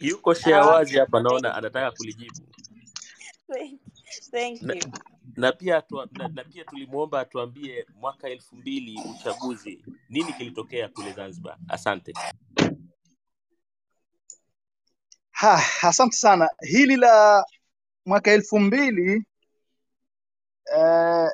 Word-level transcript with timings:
yuko 0.00 0.34
share 0.34 0.54
Ah, 0.56 0.66
wazi 0.66 0.98
hapa 0.98 1.20
naona 1.20 1.54
anataka 1.54 1.90
kulijibu 1.90 2.40
thank, 4.30 4.62
you. 4.62 4.68
na, 4.68 4.74
na 5.36 5.52
pia 5.52 5.82
tuwa, 5.82 6.08
na, 6.12 6.28
na 6.28 6.44
pia 6.44 6.64
tulimwomba 6.64 7.20
atuambie 7.20 7.86
mwaka 7.94 8.28
elfu 8.28 8.56
mbili 8.56 9.00
uchaguzi 9.10 9.84
nini 10.08 10.32
kilitokea 10.32 10.88
kule 10.88 11.12
zanzibar 11.12 11.56
asante 11.68 12.12
Ha, 15.30 15.62
asante 15.82 16.16
sana. 16.16 16.48
Hili 16.60 16.96
la 16.96 17.44
mwaka 18.06 18.30
elfu 18.32 18.58
mbili 18.58 19.24
eh, 20.76 21.28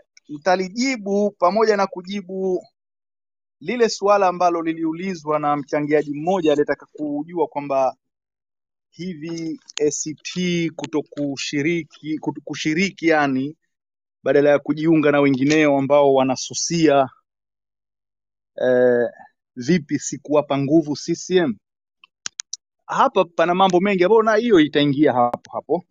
pamoja 1.39 1.77
na 1.77 1.87
kujibu 1.87 2.67
lile 3.61 3.89
suala 3.89 4.29
ambalo 4.29 4.63
liliulizwa 4.63 5.39
na 5.39 5.57
mchangiaji 5.57 6.15
mmoja 6.15 6.53
aliyetaka 6.53 6.87
kujua 6.93 7.47
kwamba 7.47 7.97
hivi 8.97 9.61
ACT 9.87 10.33
kutokushiriki 10.77 12.19
kushiriki 12.45 13.07
yani 13.07 13.57
badala 14.23 14.51
ya 14.51 14.59
kujiunga 14.59 15.13
na 15.13 15.21
wengineo 15.21 15.79
ambao 15.79 16.15
wanasusia 16.15 17.09
eh, 18.63 19.09
vipi 19.57 19.99
sikuwapa 19.99 20.59
nguvu 20.59 20.95
CCM. 20.97 21.55
Hapa 22.87 23.25
pana 23.25 23.55
mambo 23.55 23.81
mengi 23.81 24.05
ambayo 24.05 24.23
na 24.23 24.35
hiyo 24.37 24.61
itaingia 24.61 25.13
hapo 25.13 25.51
hapo. 25.53 25.85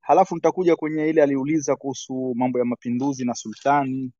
Halafu 0.00 0.34
nitakuja 0.34 0.76
kwenye 0.76 1.08
ile 1.08 1.22
aliuliza 1.22 1.76
kuhusu 1.76 2.34
mambo 2.36 2.58
ya 2.58 2.64
mapinduzi 2.64 3.24
na 3.24 3.34
sultani 3.34 4.12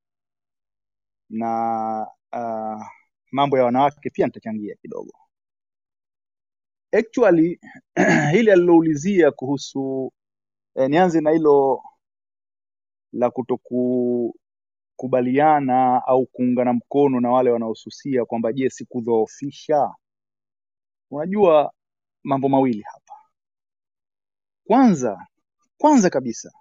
na 1.30 2.06
uh, 2.32 2.87
mambo 3.32 3.59
ya 3.59 3.65
wanawake 3.65 4.10
pia 4.10 4.27
nitachangia 4.27 4.74
kidogo. 4.74 5.26
Actually 6.98 7.60
hili 8.32 8.50
aliloulizia 8.50 9.30
kuhusu 9.30 10.12
eh, 10.74 10.90
nianze 10.90 11.21
na 11.21 11.30
hilo 11.30 11.82
la 13.12 13.30
kutokukubaliana 13.30 16.02
au 16.06 16.26
kuungana 16.26 16.73
mkono 16.73 17.21
na 17.21 17.30
wale 17.30 17.51
wanaosusia 17.51 18.24
kwamba 18.24 18.52
je, 18.52 18.71
sikudhoofisha. 18.71 19.95
Unajua 21.10 21.73
mambo 22.24 22.48
mawili 22.48 22.82
hapa. 22.82 23.15
Kwanza, 24.65 25.26
kwanza 25.78 26.10
kabisa 26.10 26.52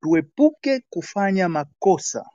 tuepuke 0.00 0.80
kufanya 0.90 1.48
makosa 1.48 2.30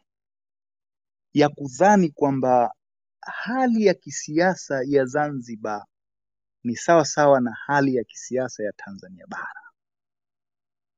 ya 1.33 1.49
kudhani 1.49 2.09
kwamba 2.09 2.73
hali 3.21 3.85
ya 3.85 3.93
kisiasa 3.93 4.81
ya 4.87 5.05
Zanzibar 5.05 5.85
ni 6.65 6.75
sawa 6.75 7.05
sawa 7.05 7.41
na 7.41 7.51
hali 7.65 7.95
ya 7.95 8.03
kisiasa 8.03 8.63
ya 8.63 8.71
Tanzania 8.73 9.27
bara. 9.27 9.61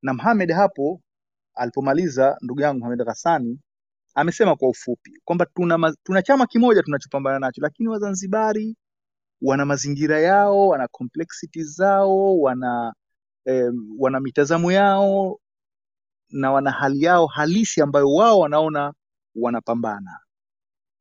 Na 0.01 0.13
Mohamed 0.13 0.51
hapo 0.51 1.01
alipomaliza, 1.55 2.37
ndugu 2.41 2.61
yangu 2.61 2.79
Mohamed 2.79 3.05
Ghassani 3.05 3.59
amesema 4.15 4.55
kwa 4.55 4.69
ufupi 4.69 5.21
kwamba 5.25 5.45
tuna, 5.45 5.95
tuna 6.03 6.21
chama 6.21 6.47
kimoja 6.47 6.83
tunachopambana 6.83 7.39
nacho, 7.39 7.61
lakini 7.61 7.89
Wazanzibari 7.89 8.75
wana 9.41 9.65
mazingira 9.65 10.19
yao, 10.19 10.67
wana 10.67 10.87
complexity 10.87 11.63
zao, 11.63 12.39
wana 12.39 12.93
eh, 13.45 13.71
wana 13.99 14.19
mitazamo 14.19 14.71
yao 14.71 15.39
na 16.29 16.51
wana 16.51 16.71
hali 16.71 17.01
yao 17.03 17.27
halisi 17.27 17.81
ambayo 17.81 18.13
wao 18.13 18.39
wanaona 18.39 18.93
wanapambana. 19.35 20.19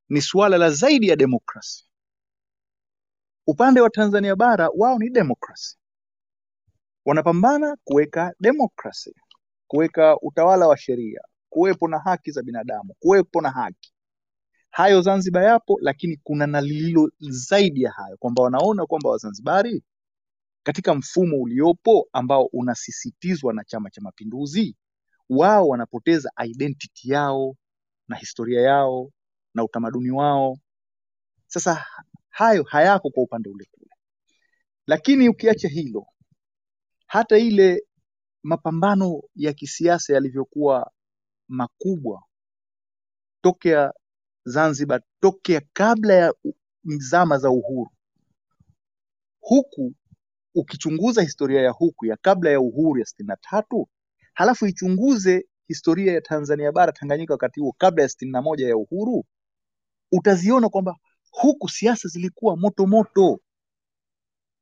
Ni 0.08 0.20
suala 0.20 0.58
la 0.58 0.70
zaidi 0.70 1.08
ya 1.08 1.16
demokrasi. 1.16 1.85
Upande 3.46 3.80
wa 3.80 3.90
Tanzania 3.90 4.36
bara 4.36 4.68
wao 4.76 4.98
ni 4.98 5.10
demokrasi, 5.10 5.78
wanapambana 7.04 7.76
kuweka 7.84 8.34
demokrasi, 8.40 9.14
kuweka 9.66 10.16
utawala 10.20 10.68
wa 10.68 10.76
sheria, 10.78 11.20
kuwepo 11.48 11.88
na 11.88 11.98
haki 11.98 12.30
za 12.30 12.42
binadamu, 12.42 12.94
kuwepo 12.98 13.40
na 13.40 13.50
haki. 13.50 13.92
Hayo 14.70 15.02
Zanzibar 15.02 15.44
yapo, 15.44 15.78
lakini 15.82 16.16
kuna 16.24 16.46
na 16.46 16.60
lililo 16.60 17.10
zaidi 17.18 17.82
ya 17.82 17.90
hayo, 17.92 18.16
kwamba 18.16 18.42
wanaona 18.42 18.86
kwamba 18.86 19.10
Wazanzibari 19.10 19.82
katika 20.62 20.94
mfumo 20.94 21.36
uliopo 21.40 22.08
ambao 22.12 22.44
unasisitizwa 22.44 23.54
na 23.54 23.64
Chama 23.64 23.90
cha 23.90 24.00
Mapinduzi, 24.00 24.76
wao 25.28 25.68
wanapoteza 25.68 26.30
identity 26.44 27.10
yao 27.12 27.56
na 28.08 28.16
historia 28.16 28.60
yao 28.60 29.10
na 29.54 29.64
utamaduni 29.64 30.10
wao. 30.10 30.58
Sasa 31.46 31.84
hayo 32.36 32.62
hayako 32.62 33.10
kwa 33.10 33.22
upande 33.22 33.48
ule 33.50 33.64
kule, 33.70 33.90
lakini 34.86 35.28
ukiacha 35.28 35.68
hilo, 35.68 36.06
hata 37.06 37.38
ile 37.38 37.86
mapambano 38.42 39.22
ya 39.34 39.52
kisiasa 39.52 40.14
yalivyokuwa 40.14 40.90
makubwa 41.48 42.22
tokea 43.42 43.92
Zanzibar, 44.44 45.02
tokea 45.20 45.62
kabla 45.72 46.14
ya 46.14 46.34
zama 46.84 47.38
za 47.38 47.50
uhuru, 47.50 47.90
huku 49.40 49.94
ukichunguza 50.54 51.22
historia 51.22 51.62
ya 51.62 51.70
huku 51.70 52.06
ya 52.06 52.16
kabla 52.16 52.50
ya 52.50 52.60
uhuru 52.60 52.98
ya 53.00 53.04
sitini 53.06 53.26
na 53.26 53.36
tatu 53.36 53.88
halafu 54.34 54.66
ichunguze 54.66 55.46
historia 55.68 56.12
ya 56.12 56.20
Tanzania 56.20 56.72
bara 56.72 56.92
Tanganyika 56.92 57.34
wakati 57.34 57.60
huo 57.60 57.74
kabla 57.78 58.02
ya 58.02 58.08
sitini 58.08 58.30
na 58.32 58.42
moja 58.42 58.68
ya 58.68 58.76
uhuru, 58.76 59.24
utaziona 60.12 60.68
kwamba 60.68 60.96
huku 61.36 61.68
siasa 61.68 62.08
zilikuwa 62.08 62.56
moto 62.56 62.86
moto, 62.86 63.40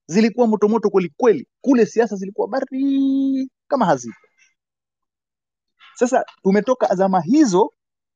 zilikuwa 0.07 0.47
moto 0.47 0.69
moto 0.69 0.91
kweli. 1.17 1.49
Kule 1.61 1.87
siasa 1.87 2.17
zilikuwa 2.17 2.49
baridi 2.49 3.51
kama 3.69 3.87
hazipo. 3.87 4.17
Sasa 5.95 6.25
tumetoka 6.43 6.95
zama 6.95 7.21
hizo 7.21 7.73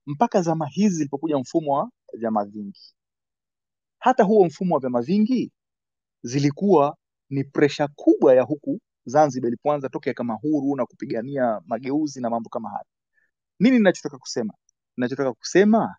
mpaka 0.07 0.43
zama 0.43 0.67
hizi 0.67 0.97
zilipokuja 0.97 1.39
mfumo 1.39 1.73
wa 1.73 1.91
vyama 2.13 2.45
vingi. 2.45 2.95
Hata 3.99 4.23
huo 4.25 4.45
mfumo 4.47 4.75
wa 4.75 4.81
vyama 4.81 5.03
vingi 5.03 5.53
zilikuwa 6.23 6.97
ni 7.31 7.45
presha 7.45 7.89
kubwa 7.89 8.35
ya 8.35 8.43
huku 8.43 8.81
Zanzibar 9.05 9.49
ilipoanza 9.49 9.89
tokea 9.89 10.15
kama 10.15 10.35
huru 10.35 10.77
na 10.77 10.87
kupigania 10.87 11.61
mageuzi 11.67 12.21
na 12.21 12.31
mambo 12.31 12.49
kama 12.51 12.69
hayo. 12.71 12.85
Nini 13.61 13.77
ninachotaka 13.79 14.19
kusema? 14.19 14.55
Ninachotaka 14.97 15.33
kusema 15.33 15.97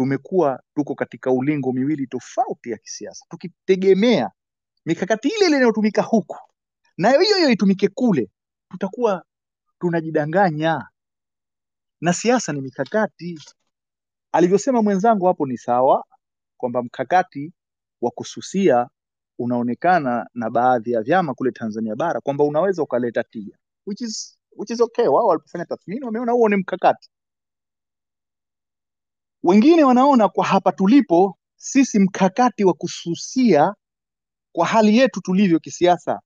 tumekuwa 0.00 0.62
tuko 0.74 0.94
katika 0.94 1.30
ulingo 1.32 1.72
miwili 1.72 2.06
tofauti 2.06 2.70
ya 2.70 2.78
kisiasa, 2.78 3.24
tukitegemea 3.28 4.30
mikakati 4.86 5.28
ile 5.28 5.46
ile 5.46 5.56
inayotumika 5.56 6.02
huku 6.02 6.36
nayo 6.96 7.20
hiyo 7.20 7.36
hiyo 7.36 7.50
itumike 7.50 7.88
kule, 7.88 8.30
tutakuwa 8.70 9.24
tunajidanganya. 9.80 10.88
Na 12.00 12.12
siasa 12.12 12.52
ni 12.52 12.60
mikakati. 12.60 13.38
Alivyosema 14.32 14.82
mwenzangu 14.82 15.26
hapo 15.26 15.46
ni 15.46 15.58
sawa, 15.58 16.04
kwamba 16.56 16.82
mkakati 16.82 17.52
wa 18.00 18.10
kususia 18.10 18.88
unaonekana 19.38 20.26
na 20.34 20.50
baadhi 20.50 20.92
ya 20.92 21.02
vyama 21.02 21.34
kule 21.34 21.52
Tanzania 21.52 21.96
bara 21.96 22.20
kwamba 22.20 22.44
unaweza 22.44 22.82
ukaleta 22.82 23.24
tija, 23.24 23.58
which 23.86 24.00
is, 24.00 24.38
which 24.56 24.70
is 24.70 24.80
okay. 24.80 25.06
Wao 25.06 25.26
walipofanya 25.26 25.64
tathmini 25.64 26.04
wameona 26.04 26.32
huo 26.32 26.48
ni 26.48 26.56
mkakati. 26.56 27.10
Wengine 29.42 29.84
wanaona 29.84 30.28
kwa 30.28 30.44
hapa 30.46 30.72
tulipo 30.72 31.38
sisi, 31.56 31.98
mkakati 31.98 32.64
wa 32.64 32.74
kususia 32.74 33.74
kwa 34.52 34.66
hali 34.66 34.98
yetu 34.98 35.20
tulivyo 35.20 35.58
kisiasa 35.60 36.20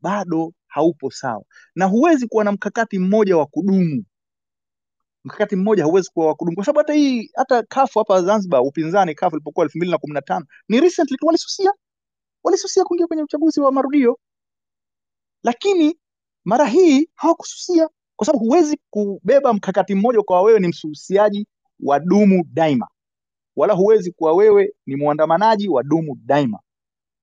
bado 0.00 0.52
haupo 0.66 1.10
sawa, 1.10 1.44
na 1.74 1.84
huwezi 1.86 2.28
kuwa 2.28 2.44
na 2.44 2.52
mkakati 2.52 2.98
mmoja 2.98 3.36
wa 3.36 3.46
kudumu. 3.46 4.04
Mkakati 5.24 5.56
mmoja 5.56 5.82
hauwezi 5.82 6.10
kuwa 6.10 6.26
wa 6.26 6.34
kudumu, 6.34 6.56
kwa 6.56 6.64
sababu 6.64 6.78
hata 6.78 6.92
hii 6.94 7.30
hata 7.34 7.62
kafu 7.62 7.98
hapa 7.98 8.22
Zanzibar, 8.22 8.60
upinzani 8.62 9.14
kafu 9.14 9.36
ilipokuwa 9.36 9.64
elfu 9.66 9.78
mbili 9.78 9.92
na 9.92 9.98
kumi 9.98 10.14
na 10.14 10.22
tano 10.22 10.46
ni 10.68 10.80
recently 10.80 11.16
walisusia, 11.22 11.72
walisusia 12.44 12.84
kuingia 12.84 13.06
kwenye 13.06 13.22
uchaguzi 13.22 13.60
wa 13.60 13.72
marudio, 13.72 14.18
lakini 15.42 15.98
mara 16.44 16.66
hii 16.66 17.08
hawakususia, 17.14 17.88
kwa 18.16 18.26
sababu 18.26 18.44
huwezi 18.44 18.78
kubeba 18.90 19.52
mkakati 19.52 19.94
mmoja 19.94 20.22
kwa 20.22 20.42
wewe 20.42 20.60
ni 20.60 20.68
msusiaji 20.68 21.46
wa 21.80 22.00
dumu 22.00 22.44
daima, 22.52 22.88
wala 23.56 23.74
huwezi 23.74 24.12
kuwa 24.12 24.32
wewe 24.32 24.72
ni 24.86 24.96
mwandamanaji 24.96 25.68
wa 25.68 25.82
dumu 25.82 26.18
daima, 26.24 26.58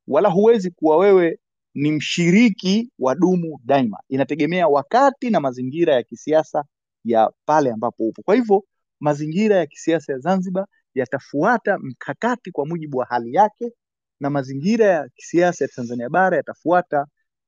wala 0.08 0.30
huwezi 0.30 0.72
kuwa 0.72 0.98
wewe 0.98 1.40
ni 1.74 1.92
mshiriki 1.92 2.92
wa 3.00 3.16
dumu 3.16 3.60
daima. 3.64 3.98
Inategemea 4.10 4.68
wakati 4.68 5.30
na 5.30 5.40
mazingira 5.40 5.94
ya 5.96 6.04
kisiasa 6.04 6.64
ya 7.04 7.32
pale 7.46 7.72
ambapo 7.72 8.04
upo. 8.08 8.22
Kwa 8.22 8.36
hivyo 8.36 8.64
mazingira 9.00 9.56
ya 9.56 9.66
kisiasa 9.66 10.14
ya 10.14 10.20
Zanzibar 10.20 10.66
yatafuata 10.96 11.78
mkakati 11.80 12.52
kwa 12.52 12.66
mujibu 12.66 12.98
wa 12.98 13.06
hali 13.06 13.34
yake, 13.34 13.72
na 14.20 14.30
mazingira 14.30 14.86
ya 14.86 15.10
kisiasa 15.16 15.66
ya 15.66 15.70
Tanzania 15.76 16.10
bara 16.10 16.38
yatafuata 16.38 17.06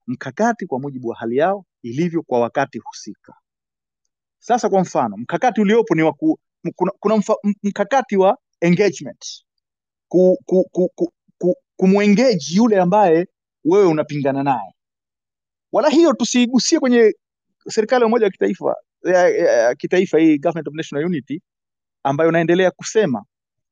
mkakati 0.08 0.66
kwa 0.68 0.80
mujibu 0.80 1.08
wa 1.08 1.16
hali 1.16 1.38
yao 1.38 1.66
ilivyo 1.82 2.22
kwa 2.24 2.40
wakati 2.40 2.80
husika. 2.80 3.34
Sasa 4.40 4.70
kwa 4.70 4.82
mfano, 4.82 5.18
mkakati 5.18 5.62
uliopo 5.62 5.96
ni 5.96 6.02
wa 6.02 6.14
kuna, 6.76 6.92
kuna 7.00 7.18
mfa, 7.18 7.36
mkakati 7.64 8.18
wa 8.18 8.38
engagement. 8.62 9.44
Ku, 10.08 10.38
ku, 10.46 10.64
ku, 10.72 10.90
ku, 10.96 11.14
ku, 11.38 11.56
kumwengeji 11.76 12.56
yule 12.58 12.80
ambaye 12.82 13.28
wewe 13.66 13.86
unapingana 13.86 14.44
naye. 14.44 14.76
Wala 15.72 15.90
hiyo 15.90 16.14
tusiigusie 16.14 16.80
kwenye 16.80 17.14
serikali 17.70 18.02
ya 18.02 18.08
umoja 18.08 18.26
wa 18.26 18.32
kitaifa 18.32 18.76
ya, 19.04 19.30
ya, 19.30 19.76
kitaifa 19.76 20.20
hii 20.20 20.38
government 20.38 20.68
of 20.68 20.74
national 20.74 21.06
unity 21.06 21.42
ambayo 22.04 22.32
naendelea 22.32 22.72
kusema 22.72 23.26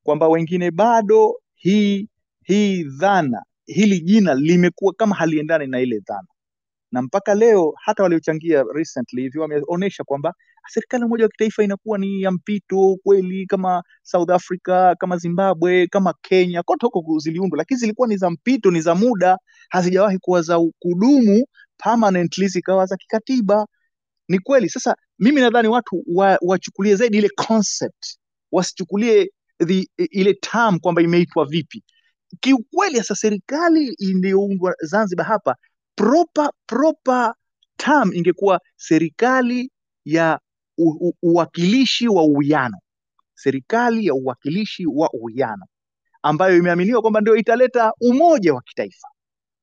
kwamba 0.04 0.28
wengine 0.28 0.72
bado 0.72 1.42
hii 1.56 2.08
hii 2.44 2.84
dhana 2.84 3.44
hili 3.66 4.00
jina 4.00 4.34
limekuwa 4.36 4.94
kama 4.94 5.16
haliendani 5.16 5.68
na 5.68 5.80
ile 5.80 6.00
dhana. 6.00 6.28
Na 6.92 7.02
mpaka 7.02 7.34
leo 7.36 7.74
hata 7.78 8.04
waliochangia 8.04 8.64
recently 8.74 9.22
hivi 9.22 9.40
wameonyesha 9.40 10.04
kwamba 10.04 10.34
serikali 10.72 11.02
ya 11.02 11.06
umoja 11.08 11.24
wa 11.24 11.30
kitaifa 11.30 11.64
inakuwa 11.64 11.98
ni 11.98 12.22
ya 12.22 12.32
mpito 12.32 12.98
kweli 13.04 13.46
kama 13.46 13.84
South 14.04 14.30
Africa 14.30 14.96
kama 15.00 15.18
Zimbabwe 15.18 15.88
kama 15.88 16.14
Kenya 16.22 16.64
kote 16.64 16.86
huko 16.86 17.20
ziliundwa. 17.20 17.58
Lakini 17.58 17.80
zilikuwa 17.80 18.08
ni 18.08 18.18
za 18.18 18.30
mpito 18.30 18.72
ni 18.72 18.82
za 18.82 18.96
muda 18.96 19.38
hazijawahi 19.70 20.18
kuwa 20.18 20.42
za 20.42 20.60
kudumu 20.80 21.46
permanently 21.84 22.48
zikawa 22.48 22.86
za 22.86 22.98
kikatiba. 22.98 23.66
Ni 24.28 24.40
kweli. 24.40 24.70
Sasa 24.70 24.96
mimi 25.20 25.42
nadhani 25.42 25.68
watu 25.68 26.04
wa, 26.08 26.38
wachukulie 26.42 26.96
zaidi 26.96 27.18
ile 27.18 27.30
concept 27.30 28.18
wasichukulie 28.52 29.32
ile 29.98 30.34
term 30.34 30.80
kwamba 30.80 31.02
imeitwa 31.02 31.46
vipi. 31.46 31.84
Kiukweli 32.40 32.98
sasa 32.98 33.16
serikali 33.16 33.88
iliyoundwa 34.00 34.76
Zanzibar 34.82 35.26
hapa 35.26 35.56
proper 35.96 36.50
proper 36.66 37.34
term 37.78 38.14
ingekuwa 38.14 38.60
serikali 38.76 39.72
ya 40.06 40.40
uwakilishi 41.22 42.08
wa 42.08 42.24
uwiano 42.24 42.78
serikali 43.42 44.06
ya 44.06 44.14
uwakilishi 44.14 44.86
wa 44.86 45.10
uwiano 45.14 45.66
ambayo 46.24 46.58
imeaminiwa 46.58 47.02
kwamba 47.02 47.22
ndio 47.22 47.36
italeta 47.36 47.94
umoja 48.02 48.54
wa 48.54 48.62
kitaifa. 48.62 49.08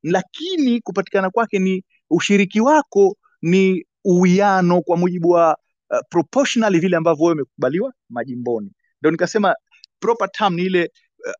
Lakini 0.02 0.80
kupatikana 0.80 1.30
kwake 1.30 1.58
ni 1.58 1.84
ushiriki 2.10 2.60
wako 2.60 3.16
ni 3.42 3.86
uwiano 4.04 4.82
kwa 4.82 4.96
mujibu 4.96 5.28
wa 5.30 5.56
uh, 5.90 5.98
proportionally 6.10 6.78
vile 6.78 6.96
ambavyo 6.96 7.24
wewe 7.24 7.34
umekubaliwa 7.34 7.92
majimboni. 8.08 8.72
Ndio 9.00 9.10
nikasema 9.10 9.54
proper 10.00 10.30
term 10.32 10.54
ni 10.54 10.62
ile 10.62 10.90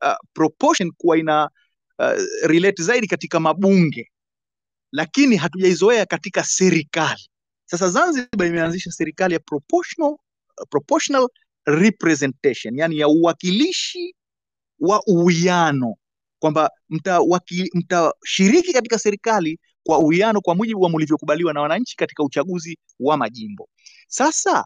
uh, 0.03 0.13
proportion 0.35 0.93
kuwa 0.97 1.19
ina 1.19 1.51
uh, 1.99 2.13
relate 2.43 2.83
zaidi 2.83 3.07
katika 3.07 3.41
mabunge. 3.41 4.11
Lakini 4.93 5.37
hatujaizoea 5.37 6.07
katika 6.07 6.45
serikali 6.45 7.29
sasa 7.71 7.89
zanzibar 7.89 8.47
imeanzisha 8.47 8.91
serikali 8.91 9.35
ya 9.35 9.41
proportional, 9.41 10.17
proportional 10.71 11.29
representation 11.67 12.79
yani 12.79 12.99
ya 12.99 13.09
uwakilishi 13.09 14.15
wa 14.81 15.03
uwiano. 15.07 15.95
Kwamba 16.39 16.71
mtashiriki 16.89 18.69
mta 18.69 18.73
katika 18.73 18.99
serikali 18.99 19.59
kwa 19.83 19.99
uwiano 19.99 20.41
kwa 20.41 20.55
mujibu 20.55 20.81
wa 20.81 20.91
mlivyokubaliwa 20.91 21.53
na 21.53 21.61
wananchi 21.61 21.97
katika 21.97 22.23
uchaguzi 22.25 22.79
wa 23.01 23.17
majimbo. 23.17 23.69
Sasa 24.09 24.65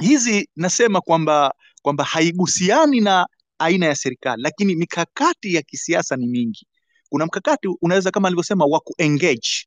hizi 0.00 0.48
nasema 0.56 1.00
kwamba 1.00 1.54
kwamba 1.82 2.04
haigusiani 2.04 3.00
na 3.00 3.26
aina 3.58 3.86
ya 3.86 3.94
serikali 3.94 4.42
lakini 4.42 4.74
mikakati 4.76 5.54
ya 5.54 5.62
kisiasa 5.62 6.16
ni 6.16 6.26
mingi. 6.26 6.66
Kuna 7.08 7.26
mkakati 7.26 7.68
unaweza 7.82 8.10
kama 8.10 8.28
alivyosema 8.28 8.64
wa 8.64 8.80
kuengage 8.80 9.66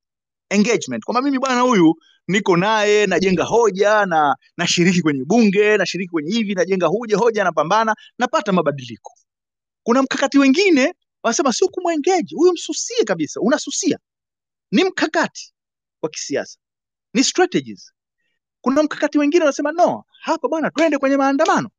engagement. 0.54 1.04
Kwamba 1.06 1.22
mimi 1.22 1.40
bwana 1.40 1.62
huyu 1.62 1.96
niko 2.28 2.58
naye 2.58 3.08
najenga 3.08 3.44
hoja 3.44 4.06
na 4.06 4.36
nashiriki 4.58 5.02
kwenye 5.02 5.26
bunge 5.26 5.78
nashiriki 5.78 6.12
kwenye 6.12 6.32
hivi 6.32 6.56
najenga 6.56 6.88
hoja 6.88 7.18
hoja 7.18 7.44
napambana 7.44 7.96
napata 8.20 8.52
mabadiliko. 8.52 9.12
Kuna 9.84 10.04
mkakati 10.04 10.40
wengine 10.40 10.94
wanasema 11.24 11.54
sio 11.54 11.68
kumwengeji 11.68 12.36
huyu 12.36 12.54
msusie 12.54 13.04
kabisa 13.06 13.40
unasusia. 13.42 14.00
Ni 14.72 14.84
mkakati 14.84 15.54
wa 16.02 16.10
kisiasa 16.10 16.60
ni 17.14 17.24
strategies. 17.24 17.94
Kuna 18.62 18.84
mkakati 18.84 19.18
wengine 19.18 19.44
wanasema 19.44 19.72
no 19.72 20.04
hapa 20.22 20.48
bwana 20.48 20.72
twende 20.72 20.98
kwenye 20.98 21.18
maandamano. 21.18 21.70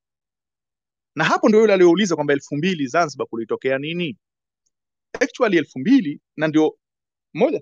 Na 1.15 1.25
hapo 1.25 1.49
ndio 1.49 1.61
yule 1.61 1.73
aliyouliza 1.73 2.15
kwamba 2.15 2.33
elfu 2.33 2.57
mbili 2.57 2.87
zanzibar 2.87 3.27
kulitokea 3.27 3.79
nini? 3.79 4.19
Actually 5.21 5.59
elfu 5.59 5.79
mbili 5.79 6.21
na 6.37 6.49
ndio 6.49 6.79
moja 7.35 7.61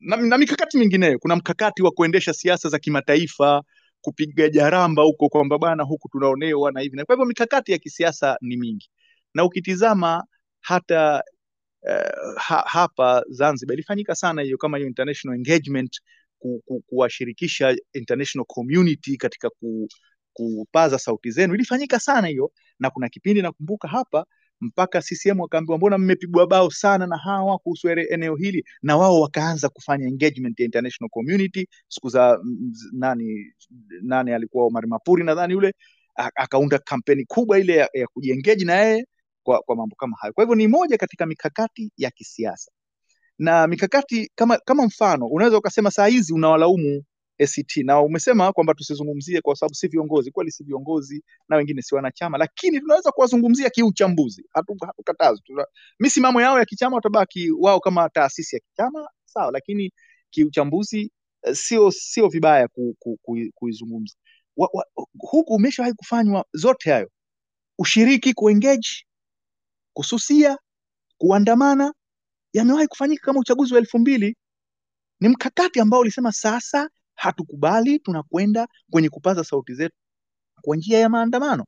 na, 0.00 0.16
na 0.16 0.38
mikakati 0.38 0.78
mingineyo. 0.78 1.18
Kuna 1.18 1.36
mkakati 1.36 1.82
wa 1.82 1.90
kuendesha 1.90 2.32
siasa 2.32 2.68
za 2.68 2.78
kimataifa 2.78 3.62
kupiga 4.00 4.48
jaramba 4.48 5.02
huko 5.02 5.28
kwamba 5.28 5.58
bana, 5.58 5.82
huku 5.82 6.08
tunaonewa 6.08 6.72
na 6.72 6.80
hivi 6.80 6.96
na 6.96 7.04
kwa 7.04 7.14
hivyo 7.14 7.26
mikakati 7.26 7.72
ya 7.72 7.78
kisiasa 7.78 8.38
ni 8.40 8.56
mingi. 8.56 8.90
Na 9.34 9.44
ukitizama 9.44 10.24
hata 10.60 11.22
uh, 11.82 12.36
ha, 12.42 12.64
hapa 12.66 13.22
Zanzibar 13.28 13.74
ilifanyika 13.74 14.14
sana 14.14 14.42
hiyo 14.42 14.58
kama 14.58 14.76
hiyo 14.76 14.88
international 14.88 15.38
engagement 15.38 16.00
ku, 16.38 16.62
ku, 16.66 16.80
kuwashirikisha 16.86 17.76
international 17.92 18.46
community 18.46 19.16
katika 19.16 19.50
ku, 19.50 19.88
kupaza 20.32 20.98
sauti 20.98 21.30
zenu. 21.30 21.54
Ilifanyika 21.54 22.00
sana 22.00 22.28
hiyo 22.28 22.52
na 22.78 22.90
kuna 22.90 23.08
kipindi 23.08 23.42
nakumbuka 23.42 23.88
hapa 23.88 24.26
mpaka 24.60 25.00
CCM 25.02 25.40
wakaambiwa 25.40 25.78
mbona 25.78 25.98
mmepigwa 25.98 26.46
bao 26.46 26.70
sana 26.70 27.06
na 27.06 27.16
hawa 27.16 27.58
kuhusu 27.58 27.88
eneo 27.88 28.36
hili? 28.36 28.64
Na 28.82 28.96
wao 28.96 29.20
wakaanza 29.20 29.68
kufanya 29.68 30.06
engagement 30.08 30.60
ya 30.60 30.64
international 30.66 31.10
community. 31.10 31.68
Siku 31.88 32.08
za 32.08 32.38
nani 32.92 33.52
nani 34.02 34.32
alikuwa 34.32 34.64
Omar 34.66 34.86
Mapuri 34.86 35.24
nadhani 35.24 35.52
yule 35.54 35.72
akaunda 36.16 36.78
kampeni 36.78 37.24
kubwa 37.24 37.58
ile 37.58 37.76
ya, 37.76 37.88
ya 37.94 38.06
kujiengage 38.06 38.64
na 38.64 38.74
yeye 38.74 39.06
kwa, 39.42 39.62
kwa 39.62 39.76
mambo 39.76 39.96
kama 39.96 40.16
hayo. 40.20 40.32
Kwa 40.32 40.44
hivyo 40.44 40.54
ni 40.56 40.68
moja 40.68 40.98
katika 40.98 41.26
mikakati 41.26 41.92
ya 41.96 42.10
kisiasa. 42.10 42.70
Na 43.38 43.66
mikakati 43.66 44.30
kama, 44.34 44.58
kama 44.58 44.86
mfano 44.86 45.26
unaweza 45.26 45.58
ukasema 45.58 45.90
saa 45.90 46.06
hizi 46.06 46.32
unawalaumu 46.34 47.02
ACT 47.40 47.76
na 47.76 48.00
umesema 48.00 48.52
kwamba 48.52 48.74
tusizungumzie 48.74 49.40
kwa 49.40 49.56
sababu 49.56 49.74
si 49.74 49.88
viongozi. 49.88 50.30
Kweli 50.30 50.50
si 50.52 50.64
viongozi 50.64 51.24
na 51.48 51.56
wengine 51.56 51.82
si 51.82 51.94
wanachama, 51.94 52.38
lakini 52.38 52.80
tunaweza 52.80 53.10
kuwazungumzia 53.12 53.70
kiuchambuzi, 53.70 54.44
hatukatazi. 54.52 55.42
Misimamo 56.00 56.40
yao 56.40 56.58
ya 56.58 56.64
kichama 56.64 56.96
watabaki 56.96 57.50
wao 57.50 57.80
kama 57.80 58.08
taasisi 58.08 58.56
ya 58.56 58.60
kichama 58.60 59.08
sawa, 59.24 59.52
lakini 59.52 59.92
kiuchambuzi 60.30 61.12
sio 61.52 61.90
sio 61.90 62.28
vibaya 62.28 62.68
ku, 62.68 62.96
ku, 62.98 63.18
ku, 63.22 63.36
kuizungumza. 63.54 64.14
Huku 65.18 65.54
umeshawahi 65.54 65.94
kufanywa 65.94 66.44
zote 66.52 66.90
hayo, 66.92 67.10
ushiriki, 67.78 68.34
kuengage, 68.34 68.88
kususia, 69.92 70.58
kuandamana, 71.18 71.94
yamewahi 72.52 72.86
kufanyika 72.86 73.24
kama 73.26 73.40
uchaguzi 73.40 73.74
wa 73.74 73.80
elfu 73.80 73.98
mbili. 73.98 74.36
Ni 75.20 75.28
mkakati 75.28 75.80
ambao 75.80 76.00
ulisema 76.00 76.32
sasa 76.32 76.90
hatukubali, 77.16 77.98
tunakwenda 77.98 78.68
kwenye 78.90 79.08
kupaza 79.08 79.44
sauti 79.44 79.74
zetu 79.74 79.94
kwa 80.62 80.76
njia 80.76 80.98
ya 80.98 81.08
maandamano. 81.08 81.64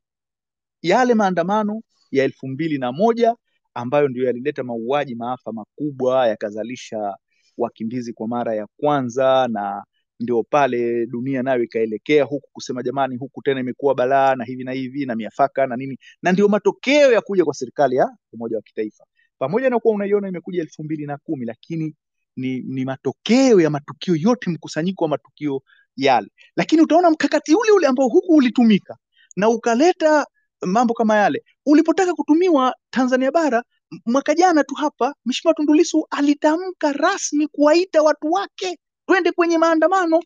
Yale 0.83 1.15
maandamano 1.15 1.83
ya 2.11 2.25
elfu 2.25 2.49
mbili 2.49 2.79
na 2.79 2.93
moja 2.93 3.35
ambayo 3.75 4.09
ndio 4.09 4.25
yalileta 4.25 4.63
mauaji, 4.65 5.15
maafa 5.15 5.53
makubwa, 5.53 6.27
yakazalisha 6.29 7.17
wakimbizi 7.59 8.13
kwa 8.13 8.29
mara 8.29 8.55
ya 8.55 8.67
kwanza, 8.81 9.49
na 9.51 9.85
ndio 10.21 10.43
pale 10.43 11.07
dunia 11.07 11.43
nayo 11.43 11.63
ikaelekea 11.63 12.25
huku 12.25 12.49
kusema 12.53 12.83
jamani, 12.83 13.17
huku 13.17 13.43
tena 13.43 13.61
imekuwa 13.61 13.95
balaa 13.95 14.35
na 14.35 14.45
hivi 14.45 14.65
na 14.65 14.73
hivi 14.73 15.07
na 15.07 15.17
miafaka 15.17 15.67
na 15.67 15.77
nini, 15.77 15.99
na 16.23 16.33
ndio 16.33 16.49
matokeo 16.49 17.13
ya 17.13 17.21
kuja 17.21 17.45
kwa 17.45 17.55
serikali 17.55 17.97
ya 17.97 18.09
umoja 18.33 18.57
wa 18.57 18.63
kitaifa, 18.63 19.05
pamoja 19.39 19.71
na 19.71 19.79
kuwa 19.79 19.95
unaiona 19.95 20.29
imekuja 20.29 20.63
elfu 20.63 20.85
mbili 20.85 21.07
na 21.07 21.17
kumi 21.17 21.47
lakini 21.47 21.95
ni, 22.39 22.61
ni 22.61 22.85
matokeo 22.85 23.61
ya 23.61 23.71
matukio 23.71 24.17
yote, 24.17 24.51
mkusanyiko 24.51 25.05
wa 25.05 25.11
matukio 25.11 25.63
yale. 25.97 26.29
Lakini 26.57 26.83
utaona 26.83 27.11
mkakati 27.11 27.55
ule 27.55 27.71
ule 27.73 27.87
ambao 27.87 28.09
huku 28.09 28.35
ulitumika 28.35 28.97
na 29.37 29.49
ukaleta 29.49 30.27
mambo 30.63 30.95
kama 30.95 31.17
yale 31.17 31.45
ulipotaka 31.67 32.15
kutumiwa 32.15 32.75
Tanzania 32.91 33.31
bara 33.33 33.63
mwaka 34.07 34.35
jana 34.35 34.65
tu 34.65 34.75
hapa, 34.75 35.15
Mheshimiwa 35.25 35.55
Tundu 35.55 35.75
Lissu 35.75 36.07
alitamka 36.11 36.93
rasmi 36.93 37.47
kuwaita 37.47 38.03
watu 38.03 38.33
wake 38.33 38.79
twende 39.07 39.33
kwenye 39.33 39.59
maandamano. 39.59 40.21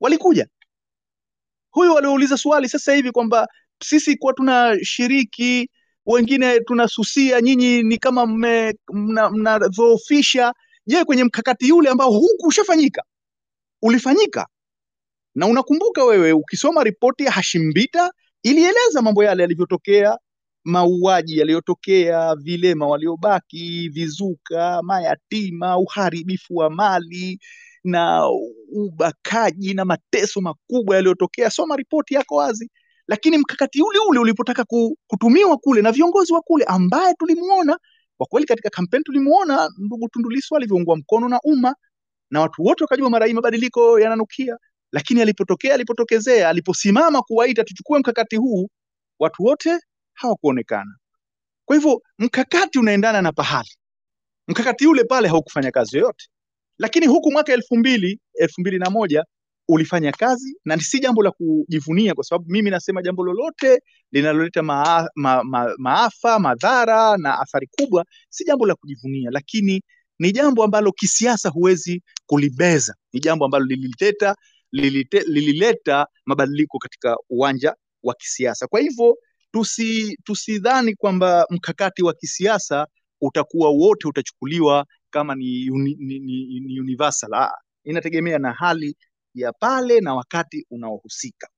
Walikuja 0.00 0.48
huyu 1.70 1.94
waliouliza 1.94 2.36
swali 2.36 2.68
sasa 2.68 2.94
hivi 2.94 3.10
kwamba 3.12 3.48
sisi 3.82 4.16
kuwa 4.16 4.32
tunashiriki 4.32 5.70
wengine 6.08 6.60
tunasusia, 6.60 7.40
nyinyi 7.40 7.82
ni 7.82 7.98
kama 7.98 8.26
mnadhoofisha. 9.32 10.42
Mna 10.42 10.54
je, 10.86 11.04
kwenye 11.04 11.24
mkakati 11.24 11.68
yule 11.68 11.90
ambao 11.90 12.10
huku 12.10 12.46
ushafanyika 12.46 13.02
ulifanyika? 13.82 14.46
Na 15.34 15.46
unakumbuka 15.46 16.04
wewe 16.04 16.32
ukisoma 16.32 16.84
ripoti 16.84 17.24
ya 17.24 17.30
Hashimbita 17.32 18.12
ilieleza 18.42 19.02
mambo 19.02 19.24
yale 19.24 19.42
yalivyotokea, 19.42 20.18
mauaji 20.64 21.38
yaliyotokea, 21.38 22.34
vilema 22.36 22.86
waliobaki, 22.86 23.88
vizuka, 23.88 24.82
mayatima, 24.82 25.78
uharibifu 25.78 26.56
wa 26.56 26.70
mali 26.70 27.40
na 27.84 28.22
ubakaji 28.72 29.74
na 29.74 29.84
mateso 29.84 30.40
makubwa 30.40 30.96
yaliyotokea. 30.96 31.50
Soma 31.50 31.76
ripoti 31.76 32.14
yako 32.14 32.36
wazi 32.36 32.70
lakini 33.08 33.38
mkakati 33.38 33.82
ule 33.82 33.98
ule 34.08 34.18
ulipotaka 34.20 34.64
kutumiwa 35.06 35.56
kule 35.56 35.82
na 35.82 35.92
viongozi 35.92 36.32
wa 36.32 36.40
kule 36.42 36.64
ambaye 36.64 37.14
tulimuona 37.14 37.78
Kwa 38.16 38.26
kweli 38.26 38.46
katika 38.46 38.70
kampeni 38.70 39.04
tulimuona 39.04 39.70
ndugu 39.78 40.08
Tundu 40.08 40.30
Lissu 40.30 40.56
alivyoungwa 40.56 40.96
mkono 40.96 41.28
na 41.28 41.40
umma 41.44 41.74
na 42.30 42.40
watu 42.40 42.62
wote 42.64 42.84
wakajua 42.84 43.10
mara 43.10 43.26
hii 43.26 43.32
mabadiliko 43.32 44.00
yananukia, 44.00 44.56
lakini 44.92 45.22
alipotokea 45.22 45.74
alipotokezea, 45.74 46.48
aliposimama 46.48 47.22
kuwaita 47.22 47.64
tuchukue 47.64 47.98
mkakati 47.98 48.36
huu, 48.36 48.68
watu 49.18 49.42
wote 49.44 49.78
hawakuonekana. 50.14 50.96
Kwa 51.64 51.76
hivyo 51.76 52.02
mkakati 52.18 52.78
unaendana 52.78 53.22
na 53.22 53.32
pahali, 53.32 53.68
mkakati 54.48 54.86
ule 54.86 55.04
pale 55.04 55.28
haukufanya 55.28 55.70
kazi 55.70 55.96
yoyote, 55.96 56.28
lakini 56.78 57.06
huku 57.06 57.32
mwaka 57.32 57.52
elfu 57.52 57.76
mbili 57.76 58.20
elfu 58.34 58.60
mbili 58.60 58.78
na 58.78 58.90
moja 58.90 59.24
ulifanya 59.68 60.12
kazi 60.12 60.56
na 60.64 60.78
si 60.80 61.00
jambo 61.00 61.22
la 61.22 61.30
kujivunia, 61.30 62.14
kwa 62.14 62.24
sababu 62.24 62.44
mimi 62.50 62.70
nasema 62.70 63.02
jambo 63.02 63.24
lolote 63.24 63.82
linaloleta 64.12 64.62
maa, 64.62 65.08
ma, 65.14 65.44
ma, 65.44 65.74
maafa, 65.78 66.38
madhara 66.38 67.16
na 67.16 67.38
athari 67.40 67.68
kubwa 67.78 68.04
si 68.30 68.44
jambo 68.44 68.66
la 68.66 68.74
kujivunia, 68.74 69.30
lakini 69.32 69.82
ni 70.18 70.32
jambo 70.32 70.64
ambalo 70.64 70.92
kisiasa 70.92 71.48
huwezi 71.48 72.02
kulibeza. 72.26 72.94
Ni 73.12 73.20
jambo 73.20 73.44
ambalo 73.44 73.64
lilileta 73.64 74.34
lilite, 74.72 75.20
lilileta 75.26 76.06
mabadiliko 76.26 76.78
katika 76.78 77.16
uwanja 77.30 77.74
wa 78.02 78.14
kisiasa. 78.14 78.66
Kwa 78.66 78.80
hivyo 78.80 79.16
tusi 79.52 80.16
tusidhani 80.24 80.94
kwamba 80.94 81.46
mkakati 81.50 82.02
wa 82.02 82.14
kisiasa 82.14 82.86
utakuwa 83.20 83.70
wote 83.70 84.08
utachukuliwa 84.08 84.86
kama 85.10 85.34
ni, 85.34 85.70
uni, 85.70 85.96
ni, 85.98 86.18
ni, 86.18 86.60
ni 86.60 86.80
universal. 86.80 87.34
Ah, 87.34 87.52
inategemea 87.84 88.38
na 88.38 88.52
hali 88.52 88.96
ya 89.40 89.52
pale 89.52 90.00
na 90.00 90.14
wakati 90.14 90.66
unaohusika. 90.70 91.48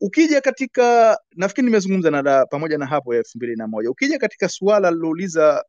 Ukija 0.00 0.40
katika 0.40 1.18
nafikiri 1.36 1.64
nimezungumza 1.64 2.10
na 2.10 2.46
pamoja 2.46 2.78
na 2.78 2.86
hapo 2.86 3.14
elfu 3.14 3.30
mbili 3.38 3.56
na 3.56 3.66
moja. 3.68 3.90
Ukija 3.90 4.18
katika 4.18 4.48
suala 4.48 4.90
lilouliza 4.90 5.64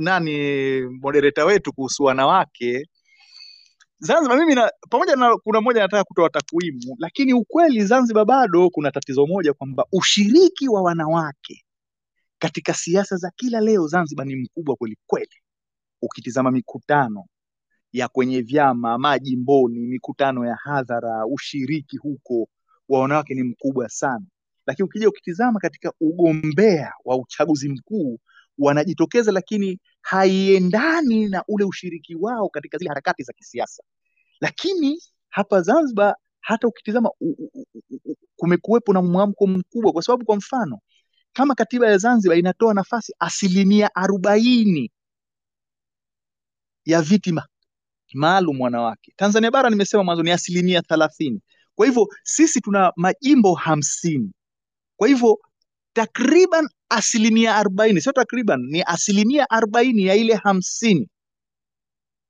nani 0.00 0.80
modereta 0.82 1.44
wetu 1.44 1.72
kuhusu 1.72 2.04
wanawake 2.04 2.86
Zanzibar, 4.00 4.38
mimi 4.38 4.54
na, 4.54 4.70
pamoja 4.90 5.16
na 5.16 5.36
kuna 5.36 5.60
moja 5.60 5.80
nataka 5.80 6.04
kutoa 6.04 6.30
takwimu, 6.30 6.96
lakini 6.98 7.34
ukweli 7.34 7.84
Zanzibar 7.84 8.24
bado 8.24 8.70
kuna 8.70 8.90
tatizo 8.90 9.26
moja 9.26 9.52
kwamba 9.54 9.84
ushiriki 9.92 10.68
wa 10.68 10.82
wanawake 10.82 11.64
katika 12.38 12.74
siasa 12.74 13.16
za 13.16 13.30
kila 13.36 13.60
leo 13.60 13.86
Zanzibar 13.86 14.26
ni 14.26 14.36
mkubwa 14.36 14.76
kweli 14.76 14.96
kweli. 15.06 15.36
Ukitizama 16.02 16.50
mikutano 16.50 17.24
ya 17.92 18.08
kwenye 18.08 18.40
vyama 18.42 18.98
majimboni, 18.98 19.78
mikutano 19.86 20.46
ya 20.46 20.56
hadhara, 20.64 21.26
ushiriki 21.26 21.96
huko 21.96 22.48
wa 22.88 23.00
wanawake 23.00 23.34
ni 23.34 23.42
mkubwa 23.42 23.88
sana, 23.88 24.24
lakini 24.66 24.86
ukija 24.88 25.08
ukitizama 25.08 25.60
katika 25.60 25.92
ugombea 26.00 26.92
wa 27.04 27.16
uchaguzi 27.16 27.68
mkuu 27.68 28.18
wanajitokeza, 28.58 29.32
lakini 29.32 29.80
haiendani 30.00 31.28
na 31.28 31.44
ule 31.48 31.64
ushiriki 31.64 32.14
wao 32.14 32.48
katika 32.48 32.78
zile 32.78 32.88
harakati 32.88 33.22
za 33.22 33.32
kisiasa. 33.32 33.82
Lakini 34.40 35.00
hapa 35.28 35.60
Zanzibar 35.62 36.14
hata 36.40 36.68
ukitizama 36.68 37.10
kumekuwepo 38.36 38.92
na 38.92 39.02
mwamko 39.02 39.46
mkubwa, 39.46 39.92
kwa 39.92 40.02
sababu 40.02 40.24
kwa 40.24 40.36
mfano 40.36 40.78
kama 41.32 41.54
katiba 41.54 41.90
ya 41.90 41.98
Zanzibar 41.98 42.38
inatoa 42.38 42.74
nafasi 42.74 43.14
asilimia 43.18 43.94
arobaini 43.94 44.90
ya 46.84 47.02
viti 47.02 47.32
maalum 48.16 48.60
wanawake. 48.60 49.12
Tanzania 49.16 49.50
bara 49.50 49.70
nimesema 49.70 50.04
mwanzo 50.04 50.22
ni 50.22 50.30
asilimia 50.30 50.82
thelathini. 50.82 51.40
Kwa 51.74 51.86
hivyo 51.86 52.06
sisi 52.22 52.60
tuna 52.60 52.92
majimbo 52.96 53.54
hamsini. 53.54 54.32
Kwa 54.96 55.08
hivyo 55.08 55.38
takriban 55.92 56.68
asilimia 56.88 57.56
arobaini, 57.56 58.00
sio 58.00 58.12
takriban, 58.12 58.60
ni 58.62 58.82
asilimia 58.82 59.50
arobaini 59.50 60.04
ya 60.06 60.14
ile 60.14 60.34
hamsini, 60.34 61.08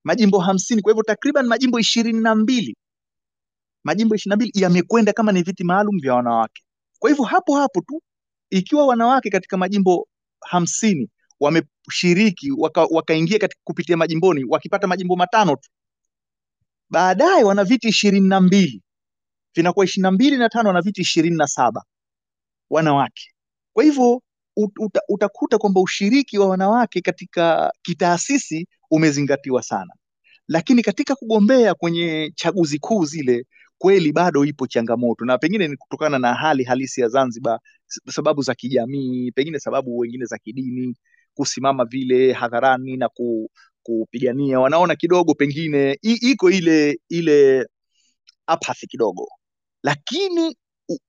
majimbo 0.05 0.39
hamsini. 0.39 0.83
Kwa 0.83 0.93
hivyo 0.93 1.03
takriban 1.03 1.47
majimbo 1.47 1.81
ishirini 1.81 2.21
na 2.21 2.35
mbili 2.35 2.77
majimbo 3.85 4.15
ishirini 4.15 4.31
na 4.31 4.37
mbili 4.37 4.53
yamekwenda 4.65 5.13
kama 5.13 5.33
ni 5.33 5.43
viti 5.43 5.65
maalum 5.65 6.01
vya 6.01 6.15
wanawake. 6.15 6.63
Kwa 6.99 7.11
hivyo 7.11 7.25
hapo 7.25 7.57
hapo 7.57 7.81
tu, 7.81 8.03
ikiwa 8.51 8.87
wanawake 8.87 9.31
katika 9.31 9.57
majimbo 9.57 10.09
hamsini 10.41 11.09
wameshiriki 11.41 12.51
wakaingia 12.91 13.35
waka 13.35 13.39
katika 13.41 13.61
kupitia 13.65 13.97
majimboni, 13.97 14.45
wakipata 14.45 14.87
majimbo 14.87 15.17
matano 15.17 15.57
tu, 15.57 15.71
baadaye 16.91 17.45
wana 17.45 17.65
viti 17.65 17.89
ishirini 17.89 18.29
na 18.29 18.41
mbili. 18.41 18.83
Vinakuwa 19.55 19.85
ishirini 19.85 20.03
na 20.03 20.11
mbili 20.11 20.37
na 20.37 20.49
tano 20.49 20.69
wana 20.69 20.81
viti 20.83 21.01
ishirini 21.01 21.37
na 21.37 21.47
saba 21.47 21.85
wanawake. 22.71 23.33
Kwa 23.73 23.85
hivyo 23.85 24.23
uta, 24.57 25.01
utakuta 25.09 25.59
kwamba 25.59 25.81
ushiriki 25.81 26.39
wa 26.39 26.49
wanawake 26.49 27.01
katika 27.01 27.73
kitaasisi 27.83 28.67
umezingatiwa 28.91 29.63
sana, 29.63 29.95
lakini 30.49 30.83
katika 30.83 31.15
kugombea 31.15 31.75
kwenye 31.75 32.33
chaguzi 32.35 32.79
kuu 32.79 33.05
zile 33.05 33.47
kweli 33.79 34.13
bado 34.13 34.45
ipo 34.45 34.67
changamoto, 34.67 35.25
na 35.25 35.39
pengine 35.39 35.69
ni 35.69 35.77
kutokana 35.77 36.19
na 36.19 36.35
hali 36.35 36.65
halisi 36.65 37.01
ya 37.01 37.09
Zanzibar, 37.09 37.61
sababu 38.11 38.43
za 38.43 38.55
kijamii, 38.55 39.31
pengine 39.33 39.59
sababu 39.61 39.99
wengine 39.99 40.25
za 40.25 40.39
kidini, 40.39 40.95
kusimama 41.39 41.85
vile 41.85 42.33
hadharani 42.33 42.97
na 42.97 43.09
ku, 43.09 43.51
kupigania, 43.83 44.61
wanaona 44.61 44.97
kidogo 44.97 45.35
pengine 45.35 45.99
iko 46.03 46.51
ile 46.51 47.01
ile 47.09 47.67
apathy 48.47 48.87
kidogo, 48.87 49.27
lakini 49.83 50.57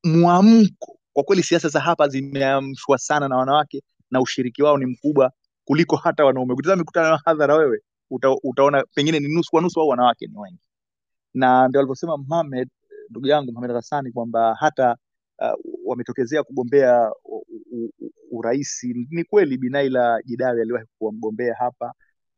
mwamko 0.04 1.00
kwa 1.14 1.24
kweli, 1.24 1.44
siasa 1.44 1.70
za 1.70 1.80
hapa 1.80 2.08
zimeamshwa 2.08 2.98
sana 2.98 3.28
na 3.28 3.38
wanawake 3.38 3.82
na 4.12 4.22
ushiriki 4.22 4.64
wao 4.64 4.78
ni 4.78 4.86
mkubwa 4.86 5.32
kuliko 5.66 5.96
hata 5.96 6.26
wanaume. 6.26 6.54
Ukitazama 6.54 6.80
mikutano 6.80 7.08
ya 7.08 7.20
hadhara 7.26 7.56
wewe 7.56 7.80
uta, 8.10 8.30
utaona 8.44 8.84
pengine 8.96 9.20
ni 9.20 9.28
nusu 9.36 9.52
kwa 9.52 9.62
nusu 9.62 9.82
au 9.82 9.88
wanawake 9.88 10.28
ni 10.28 10.38
wengi, 10.38 10.60
na 11.34 11.68
ndio 11.68 11.80
alivyosema 11.82 12.18
Mohamed, 12.18 12.70
ndugu 13.10 13.28
yangu 13.28 13.52
Mohamed 13.52 13.76
Hassani 13.76 14.12
kwamba 14.12 14.56
hata 14.60 14.96
uh, 15.40 15.60
wametokezea 15.86 16.44
kugombea 16.44 17.12
urais. 18.32 18.84
Ni 19.10 19.24
kweli 19.24 19.58
Binaila 19.58 20.22
Jidawi 20.26 20.62
aliwahi 20.62 20.86
kuwa 20.98 21.12
mgombea 21.12 21.56
hapa 21.60 21.94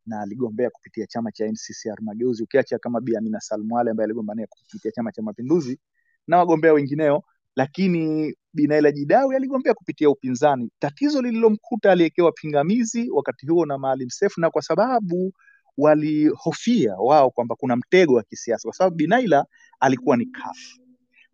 na 0.06 0.22
aligombea 0.22 0.70
kupitia 0.70 1.08
chama 1.08 1.32
cha 1.32 1.46
NCCR 1.48 2.02
Mageuzi, 2.02 2.44
ukiacha 2.44 2.80
kama 2.80 3.02
Bi 3.02 3.16
Amina 3.18 3.40
Salmuale 3.40 3.92
ambaye 3.92 4.06
aligombania 4.06 4.48
kupitia 4.48 4.92
chama 4.92 5.12
cha 5.12 5.22
Mapinduzi 5.22 5.80
na 6.28 6.38
wagombea 6.38 6.74
wengineo, 6.74 7.24
lakini 7.56 8.36
Binaila 8.54 8.92
Jidawi 8.92 9.36
aligombea 9.36 9.74
kupitia 9.74 10.10
upinzani. 10.10 10.72
Tatizo 10.80 11.22
lililomkuta 11.22 11.92
aliwekewa 11.92 12.32
pingamizi 12.32 13.10
wakati 13.12 13.48
huo 13.48 13.66
na 13.66 13.78
Maalim 13.78 14.10
Seif, 14.10 14.38
na 14.38 14.50
kwa 14.50 14.62
sababu 14.62 15.34
walihofia 15.78 16.96
wao 16.96 17.30
kwamba 17.32 17.56
kuna 17.56 17.76
mtego 17.76 18.14
wa 18.14 18.24
kisiasa, 18.24 18.68
kwa 18.70 18.74
sababu 18.74 18.96
Binaila 18.96 19.46
alikuwa 19.80 20.18
ni 20.18 20.26
kafu 20.26 20.82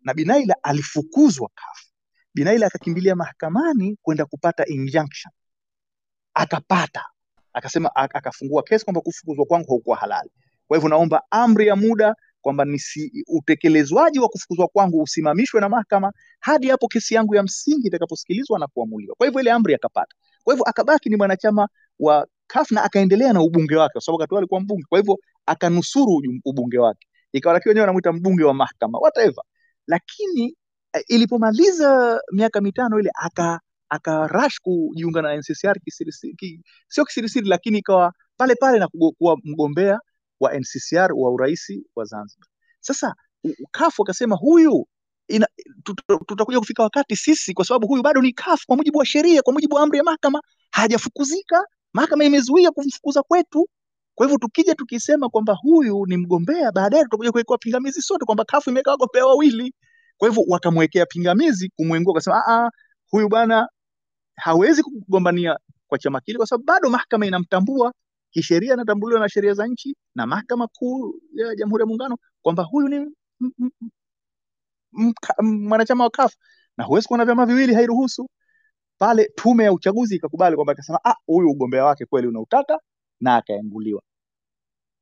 na 0.02 0.14
Binaila 0.14 0.54
alifukuzwa 0.62 1.48
CUF. 1.48 1.87
Binaila 2.34 2.66
akakimbilia 2.66 3.16
mahakamani 3.16 3.96
kwenda 4.02 4.26
kupata 4.26 4.66
injunction, 4.66 5.32
akapata, 6.34 7.04
akasema, 7.52 7.96
akafungua 7.96 8.62
kesi 8.62 8.84
kwamba 8.84 9.00
kufukuzwa 9.00 9.44
kwangu 9.46 9.68
haukuwa 9.68 9.96
halali, 9.96 10.30
kwa 10.66 10.76
hivyo 10.76 10.88
naomba 10.90 11.22
amri 11.30 11.66
ya 11.66 11.76
muda 11.76 12.14
kwamba 12.40 12.64
nisi 12.64 13.24
utekelezwaji 13.28 14.18
wa 14.18 14.28
kufukuzwa 14.28 14.68
kwangu 14.68 15.02
usimamishwe 15.02 15.60
na 15.60 15.68
mahakama 15.68 16.12
hadi 16.40 16.68
hapo 16.68 16.88
kesi 16.88 17.14
yangu 17.14 17.34
ya 17.34 17.42
msingi 17.42 17.86
itakaposikilizwa 17.88 18.58
na 18.58 18.66
kuamuliwa. 18.66 19.14
Kwa 19.16 19.26
hivyo 19.26 19.40
ile 19.40 19.52
amri 19.52 19.74
akapata. 19.74 20.16
Kwa 20.44 20.54
hivyo 20.54 20.64
akabaki 20.68 21.08
ni 21.08 21.16
mwanachama 21.16 21.68
wa 21.98 22.26
CUF 22.52 22.70
na 22.70 22.82
akaendelea 22.82 23.32
na 23.32 23.42
ubunge 23.42 23.76
wake, 23.76 23.92
kwa 23.92 24.00
sababu 24.00 24.20
wakati 24.20 24.36
alikuwa 24.38 24.60
mbunge. 24.60 24.84
Kwa 24.88 24.98
hivyo 24.98 25.18
akanusuru 25.46 26.22
ubunge 26.44 26.78
wake, 26.78 27.06
ikawa 27.32 27.60
wenyewe 27.66 27.80
wanamuita 27.80 28.12
mbunge 28.12 28.44
wa 28.44 28.54
mahakama 28.54 28.98
whatever. 28.98 29.44
Lakini 29.86 30.56
ilipomaliza 31.08 32.20
miaka 32.32 32.60
mitano 32.60 33.00
ile 33.00 33.10
aka 33.14 33.60
akarash 33.88 34.58
kujiunga 34.62 35.22
na 35.22 35.36
NCCR 35.36 35.80
kisirisiri, 35.84 36.34
ki, 36.34 36.60
sio 36.88 37.04
kisirisiri, 37.04 37.48
lakini 37.48 37.78
ikawa 37.78 38.12
pale 38.36 38.54
pale 38.54 38.78
na 38.78 38.88
kuwa 39.18 39.36
mgombea 39.44 40.00
wa 40.40 40.58
NCCR 40.58 41.12
wa 41.14 41.30
uraisi 41.30 41.86
wa 41.96 42.04
Zanzibar. 42.04 42.48
Sasa 42.80 43.14
kafu 43.70 44.02
akasema 44.02 44.36
huyu 44.36 44.86
ina, 45.28 45.46
tutakuja 46.26 46.58
kufika 46.58 46.82
wakati 46.82 47.16
sisi, 47.16 47.54
kwa 47.54 47.64
sababu 47.64 47.86
huyu 47.86 48.02
bado 48.02 48.20
ni 48.22 48.32
kafu 48.32 48.66
kwa 48.66 48.76
mujibu 48.76 48.98
wa 48.98 49.06
sheria, 49.06 49.42
kwa 49.42 49.52
mujibu 49.52 49.74
wa 49.76 49.82
amri 49.82 49.98
ya 49.98 50.04
mahakama, 50.04 50.40
hajafukuzika. 50.70 51.64
Mahakama 51.92 52.24
imezuia 52.24 52.70
kumfukuza 52.70 53.22
kwetu. 53.22 53.68
Kwa 54.14 54.26
hivyo 54.26 54.38
tukija 54.38 54.74
tukisema 54.74 55.28
kwamba 55.28 55.54
huyu 55.62 56.06
ni 56.06 56.16
mgombea, 56.16 56.72
baadaye 56.72 57.02
tutakuja 57.04 57.32
kuwekewa 57.32 57.58
pingamizi 57.58 58.02
sote 58.02 58.24
kwamba 58.24 58.44
kafu 58.44 58.70
imeweka 58.70 58.90
wagombea 58.90 59.26
wawili. 59.26 59.74
Kwa 60.18 60.28
hivyo 60.28 60.44
wakamwekea 60.48 61.06
pingamizi 61.06 61.68
kumwengua, 61.76 62.12
wakasema 62.12 62.42
a 62.48 62.70
huyu 63.10 63.28
bwana 63.28 63.68
hawezi 64.36 64.82
kugombania 64.82 65.58
kwa 65.86 65.98
chama 65.98 66.20
kile, 66.20 66.38
kwa 66.38 66.46
sababu 66.46 66.64
bado 66.66 66.90
mahakama 66.90 67.26
inamtambua 67.26 67.92
kisheria 68.30 68.74
anatambuliwa 68.74 69.20
na 69.20 69.28
sheria 69.28 69.54
za 69.54 69.66
nchi 69.66 69.96
na 70.14 70.26
mahakama 70.26 70.66
kuu 70.68 71.20
ya 71.34 71.54
Jamhuri 71.54 71.82
ya 71.82 71.86
Muungano 71.86 72.16
kwamba 72.42 72.62
huyu 72.62 72.88
ni 72.88 73.06
mwanachama 75.42 76.04
wa 76.04 76.10
CUF 76.10 76.34
na 76.76 76.84
huwezi 76.84 77.08
kuona 77.08 77.24
vyama 77.24 77.46
viwili, 77.46 77.74
hairuhusu. 77.74 78.28
pale 78.98 79.32
tume 79.34 79.64
ya 79.64 79.72
uchaguzi 79.72 80.16
ikakubali 80.16 80.56
kwamba 80.56 80.72
ikasema 80.72 81.00
ah, 81.04 81.14
huyu 81.26 81.50
ugombea 81.50 81.84
wake 81.84 82.06
kweli 82.06 82.28
unautaka 82.28 82.80
na 83.20 83.36
akaenguliwa. 83.36 84.02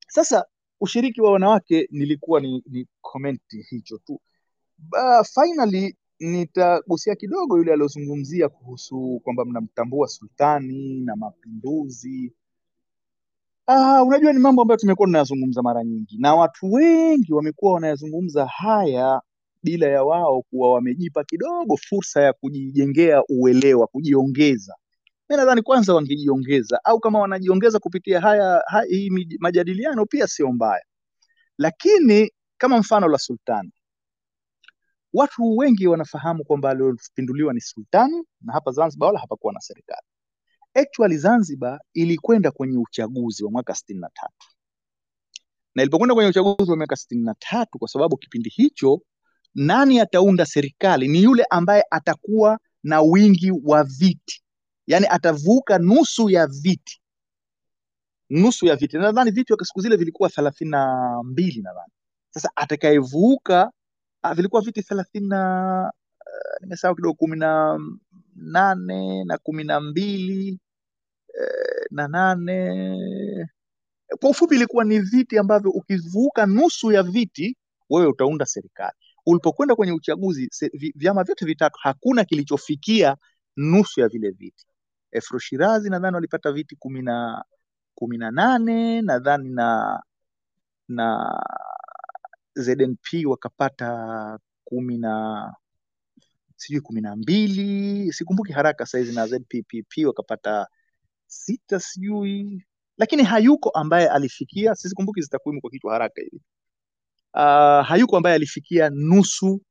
Sasa 0.08 0.44
ushiriki 0.80 1.20
wa 1.20 1.32
wanawake 1.32 1.88
nilikuwa 1.90 2.40
ni, 2.40 2.62
ni 2.66 2.86
komenti 3.00 3.62
hicho 3.70 3.98
tu. 3.98 4.20
Uh, 4.92 5.24
finally 5.34 5.96
nitagusia 6.20 7.14
kidogo 7.14 7.58
yule 7.58 7.72
aliyozungumzia 7.72 8.48
kuhusu 8.48 9.20
kwamba 9.24 9.44
mnamtambua 9.44 10.08
sultani 10.08 11.00
na 11.00 11.16
mapinduzi. 11.16 12.32
Uh, 13.68 14.06
unajua 14.08 14.32
ni 14.32 14.38
mambo 14.38 14.62
ambayo 14.62 14.78
tumekuwa 14.78 15.06
tunayazungumza 15.08 15.62
mara 15.62 15.84
nyingi 15.84 16.18
na 16.18 16.34
watu 16.34 16.72
wengi 16.72 17.32
wamekuwa 17.34 17.72
wanayazungumza 17.74 18.46
haya 18.46 19.20
bila 19.62 19.86
ya 19.86 20.04
wao 20.04 20.42
kuwa 20.42 20.72
wamejipa 20.72 21.24
kidogo 21.24 21.76
fursa 21.76 22.22
ya 22.22 22.32
kujijengea 22.32 23.22
uelewa, 23.28 23.86
kujiongeza. 23.86 24.74
Mi 25.30 25.36
nadhani 25.36 25.62
kwanza 25.62 25.94
wangejiongeza, 25.94 26.80
au 26.84 27.00
kama 27.00 27.18
wanajiongeza 27.18 27.78
kupitia 27.78 28.20
haya, 28.20 28.62
haya 28.66 28.86
hii 28.88 29.10
majadiliano 29.38 30.06
pia 30.06 30.26
sio 30.26 30.52
mbaya, 30.52 30.84
lakini 31.58 32.30
kama 32.58 32.78
mfano 32.78 33.08
la 33.08 33.18
sultani 33.18 33.72
watu 35.16 35.56
wengi 35.56 35.86
wanafahamu 35.86 36.44
kwamba 36.44 36.70
aliyopinduliwa 36.70 37.54
ni 37.54 37.60
sultani 37.60 38.24
na 38.40 38.52
hapa 38.52 38.70
Zanzibar 38.70 39.06
wala 39.06 39.18
hapakuwa 39.20 39.52
na 39.52 39.60
serikali. 39.60 40.06
Actually 40.74 41.16
Zanzibar 41.18 41.80
ilikwenda 41.94 42.50
kwenye 42.50 42.78
uchaguzi 42.78 43.44
wa 43.44 43.50
mwaka 43.50 43.74
sitini 43.74 44.00
na 44.00 44.10
tatu 44.14 44.46
na 45.74 45.82
ilipokwenda 45.82 46.14
kwenye 46.14 46.30
uchaguzi 46.30 46.70
wa 46.70 46.76
miaka 46.76 46.96
sitini 46.96 47.22
na 47.24 47.34
tatu 47.38 47.78
kwa 47.78 47.88
sababu 47.88 48.16
kipindi 48.16 48.50
hicho 48.50 49.00
nani 49.54 50.00
ataunda 50.00 50.46
serikali 50.46 51.08
ni 51.08 51.22
yule 51.22 51.44
ambaye 51.50 51.84
atakuwa 51.90 52.58
na 52.82 53.00
wingi 53.02 53.52
wa 53.64 53.84
viti, 53.84 54.42
yaani 54.86 55.06
atavuka 55.10 55.78
nusu 55.78 56.30
ya 56.30 56.46
viti, 56.46 57.00
nusu 58.30 58.66
ya 58.66 58.76
viti. 58.76 58.96
Nadhani 58.98 59.30
viti 59.30 59.54
siku 59.62 59.80
zile 59.80 59.96
vilikuwa 59.96 60.28
thelathini 60.30 60.70
na 60.70 61.10
mbili 61.24 61.62
nadhani. 61.62 61.92
Sasa 62.30 62.50
atakayevuka 62.56 63.72
vilikuwa 64.34 64.62
viti 64.62 64.82
thelathini 64.82 65.28
na 65.28 65.92
nimesahau 66.60 66.94
kidogo, 66.96 67.14
kumi 67.14 67.36
na 67.36 67.78
nane 68.36 69.24
na 69.24 69.38
kumi 69.38 69.64
na 69.64 69.80
mbili 69.80 70.60
eh, 71.40 71.86
na 71.90 72.08
nane 72.08 73.48
kwa 74.20 74.30
ufupi 74.30 74.54
ilikuwa 74.54 74.84
ni 74.84 74.98
viti 75.00 75.38
ambavyo 75.38 75.70
ukivuka 75.70 76.46
nusu 76.46 76.92
ya 76.92 77.02
viti 77.02 77.56
wewe 77.90 78.06
utaunda 78.06 78.46
serikali. 78.46 78.96
Ulipokwenda 79.26 79.74
kwenye 79.74 79.92
uchaguzi 79.92 80.50
vyama 80.94 81.24
vyote 81.24 81.44
vitatu 81.44 81.78
hakuna 81.82 82.24
kilichofikia 82.24 83.16
nusu 83.56 84.00
ya 84.00 84.08
vile 84.08 84.30
viti. 84.30 84.66
Afro 85.18 85.38
Shirazi 85.38 85.90
nadhani 85.90 86.14
walipata 86.14 86.52
viti 86.52 86.76
kumi 86.76 87.02
na 87.02 87.44
kumi 87.94 88.18
na 88.18 88.30
nane 88.30 89.02
nadhani 89.02 89.48
na 89.50 90.02
na 90.88 91.40
ZNP 92.56 93.26
wakapata 93.26 94.38
kumi 94.64 94.98
na 94.98 95.54
sijui 96.56 96.80
kumi 96.80 97.00
na 97.00 97.16
mbili 97.16 98.12
sikumbuki 98.12 98.52
haraka 98.52 98.86
saizi, 98.86 99.12
na 99.14 99.26
ZPPP 99.26 100.06
wakapata 100.06 100.66
sita 101.26 101.80
sijui, 101.80 102.64
lakini 102.98 103.22
hayuko 103.24 103.70
ambaye 103.70 104.08
alifikia, 104.08 104.74
sisikumbuki 104.74 105.20
zitakwimu 105.22 105.60
kwa 105.60 105.70
kichwa 105.70 105.92
haraka 105.92 106.22
hivi. 106.22 106.40
Uh, 107.34 107.86
hayuko 107.86 108.16
ambaye 108.16 108.36
alifikia 108.36 108.90
nusu 108.90 109.62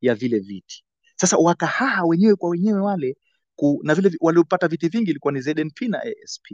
ya 0.00 0.14
vile 0.14 0.38
viti. 0.38 0.84
Sasa 1.16 1.36
wakahaha 1.36 2.04
wenyewe 2.04 2.36
kwa 2.36 2.50
wenyewe 2.50 2.80
wale 2.80 3.16
ku, 3.56 3.80
na 3.84 3.94
vile 3.94 4.10
waliopata 4.20 4.68
viti 4.68 4.88
vingi 4.88 5.10
ilikuwa 5.10 5.32
ni 5.32 5.40
ZNP 5.40 5.80
na 5.82 6.02
ASP 6.02 6.46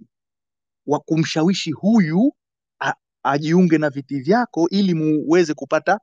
wa 0.87 1.01
kumshawishi 1.01 1.71
huyu 1.73 2.33
ajiunge 3.31 3.79
na 3.79 3.91
viti 3.91 4.21
vyako 4.21 4.69
ili 4.71 4.95
muweze 4.95 5.55
kupata 5.55 6.01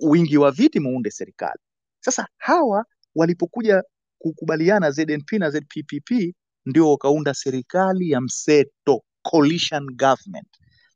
wingi 0.00 0.38
wa 0.38 0.50
viti 0.50 0.80
muunde 0.80 1.10
serikali. 1.10 1.60
Sasa 2.00 2.26
hawa 2.36 2.84
walipokuja 3.14 3.82
kukubaliana 4.18 4.90
ZNP 4.90 5.32
na 5.32 5.50
ZPPP 5.50 6.34
ndio 6.66 6.90
wakaunda 6.90 7.34
serikali 7.34 8.10
ya 8.10 8.20
mseto 8.20 9.02
coalition 9.22 9.86
government, 9.96 10.48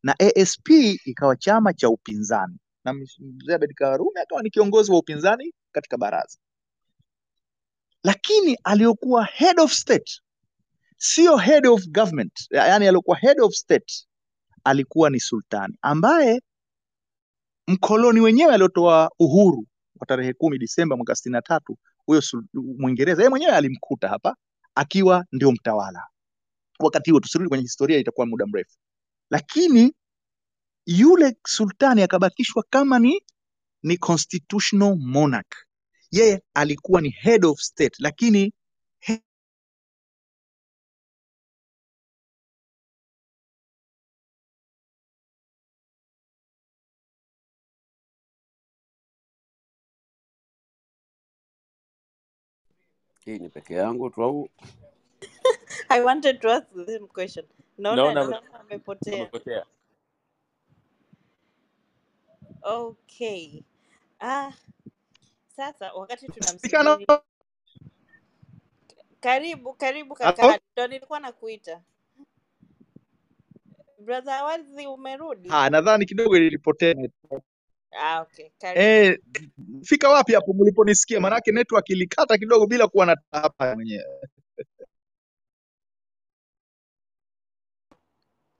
na 0.02 0.14
ASP 0.20 0.68
ikawa 1.04 1.36
chama 1.36 1.72
cha 1.74 1.88
upinzani. 1.88 2.58
Na 2.84 2.92
mzee 2.92 3.54
Abed 3.54 3.74
Karume 3.74 4.20
akawa 4.20 4.42
ni 4.42 4.50
kiongozi 4.50 4.92
wa 4.92 4.98
upinzani 4.98 5.52
katika 5.72 5.96
baraza, 5.98 6.38
lakini 8.04 8.58
aliyokuwa 8.64 9.24
head 9.24 9.60
of 9.60 9.72
state 9.72 10.20
sio 10.96 11.36
head 11.36 11.66
of 11.66 11.86
government, 11.86 12.32
yani 12.50 12.86
aliyokuwa 12.86 13.16
head 13.16 13.40
of 13.40 13.52
state 13.54 14.06
alikuwa 14.64 15.10
ni 15.10 15.20
sultani 15.20 15.78
ambaye 15.82 16.40
mkoloni 17.68 18.20
wenyewe 18.20 18.54
aliotoa 18.54 19.10
uhuru 19.18 19.66
wa 20.00 20.06
tarehe 20.06 20.32
kumi 20.32 20.58
Disemba 20.58 20.96
mwaka 20.96 21.14
sitini 21.14 21.32
na 21.32 21.42
tatu 21.42 21.78
huyo 22.06 22.22
Mwingereza 22.54 23.22
yeye 23.22 23.30
mwenyewe 23.30 23.52
alimkuta 23.52 24.08
hapa 24.08 24.36
akiwa 24.74 25.24
ndio 25.32 25.52
mtawala 25.52 26.02
wakati 26.78 27.10
huo. 27.10 27.20
Tusirudi 27.20 27.48
kwenye 27.48 27.62
historia, 27.62 27.98
itakuwa 27.98 28.26
muda 28.26 28.46
mrefu, 28.46 28.76
lakini 29.30 29.92
yule 30.86 31.36
sultani 31.46 32.02
akabakishwa 32.02 32.64
kama 32.70 32.98
ni 32.98 33.20
ni 33.82 33.96
constitutional 33.96 34.96
monarch. 34.98 35.52
Yeye 36.10 36.42
alikuwa 36.54 37.00
ni 37.00 37.10
head 37.10 37.44
of 37.46 37.58
state, 37.60 37.94
lakini 37.98 38.52
Hii 53.24 53.38
ni 53.38 53.48
peke 53.48 53.74
yangu 53.74 54.10
tu 54.10 54.22
au 54.22 54.48
I 55.88 56.00
wanted 56.04 56.40
to 56.40 56.50
ask 56.52 56.66
the 56.74 56.86
same 56.86 57.06
question. 57.08 57.46
Naona 57.78 58.14
naona 58.14 58.40
naona 58.40 58.60
amepotea. 58.60 59.30
Okay. 62.62 63.62
Ah, 64.20 64.52
sasa 65.56 65.92
wakati 65.92 66.28
tunamsubiri, 66.28 67.06
karibu 69.20 69.74
karibu 69.74 70.14
kaka, 70.14 70.60
ndo 70.72 70.86
nilikuwa 70.86 71.20
nakuita 71.20 71.82
brother 73.98 74.34
Awadhi, 74.34 74.86
umerudi? 74.86 75.48
Ah, 75.52 75.70
nadhani 75.70 76.06
kidogo 76.06 76.36
ilipotea. 76.36 76.94
Ah, 77.92 78.20
okay. 78.22 78.50
Eh, 78.74 79.18
fika 79.84 80.08
wapi 80.08 80.34
hapo 80.34 80.52
mliponisikia? 80.52 81.20
Maanake 81.20 81.52
network 81.52 81.90
ilikata 81.90 82.38
kidogo 82.38 82.66
bila 82.66 82.88
kuwa 82.88 83.06
na 83.06 83.16
hapa 83.32 83.74
mwenyewe. 83.74 84.28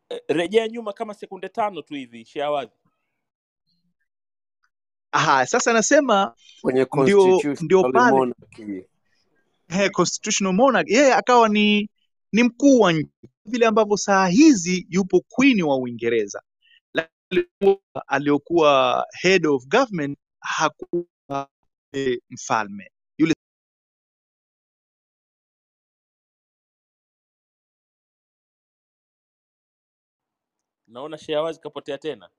Eh, 0.09 0.21
Rejea 0.29 0.69
nyuma 0.69 0.93
kama 0.93 1.15
sekunde 1.15 1.49
tano 1.49 1.83
tu 1.83 1.95
hivi, 1.95 2.25
shawazi. 2.25 2.73
Aha, 5.13 5.47
sasa 5.47 5.73
nasema 5.73 6.35
kwenye 6.63 6.87
ndio 7.03 7.41
ndio 7.61 7.83
constitutional 7.83 8.13
monarchy? 8.13 8.83
he, 9.69 9.91
constitutional 9.91 10.55
monarch 10.55 10.91
yeye 10.91 11.15
akawa 11.15 11.49
ni 11.49 11.91
ni 12.33 12.43
mkuu 12.43 12.81
wa 12.81 12.93
nchi 12.93 13.11
vile 13.45 13.67
ambavyo 13.67 13.97
saa 13.97 14.27
hizi 14.27 14.87
yupo 14.91 15.21
queen 15.29 15.63
wa 15.63 15.77
Uingereza, 15.77 16.43
aliyokuwa 18.09 19.07
head 19.23 19.47
of 19.49 19.67
government 19.69 20.19
hakuwa 20.41 21.49
e, 21.95 22.21
mfalme 22.31 22.93
yule. 23.19 23.35
Naona 30.89 31.19
Shawadhi 31.19 31.61
kapotea 31.61 31.99
tena. 31.99 32.31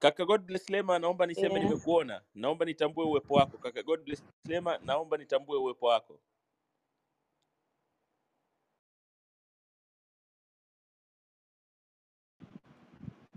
Kaka 0.00 0.24
Godbless 0.26 0.70
Lema, 0.70 0.98
naomba 0.98 1.26
niseme 1.26 1.60
Yeah. 1.60 1.64
nimekuona. 1.64 2.22
Naomba 2.34 2.66
nitambue 2.66 3.04
uwepo 3.06 3.34
wako. 3.34 3.58
Kaka 3.58 3.82
Godbless 3.82 4.24
Lema, 4.46 4.78
naomba 4.78 5.16
nitambue 5.18 5.58
uwepo 5.58 5.86
wako. 5.86 6.20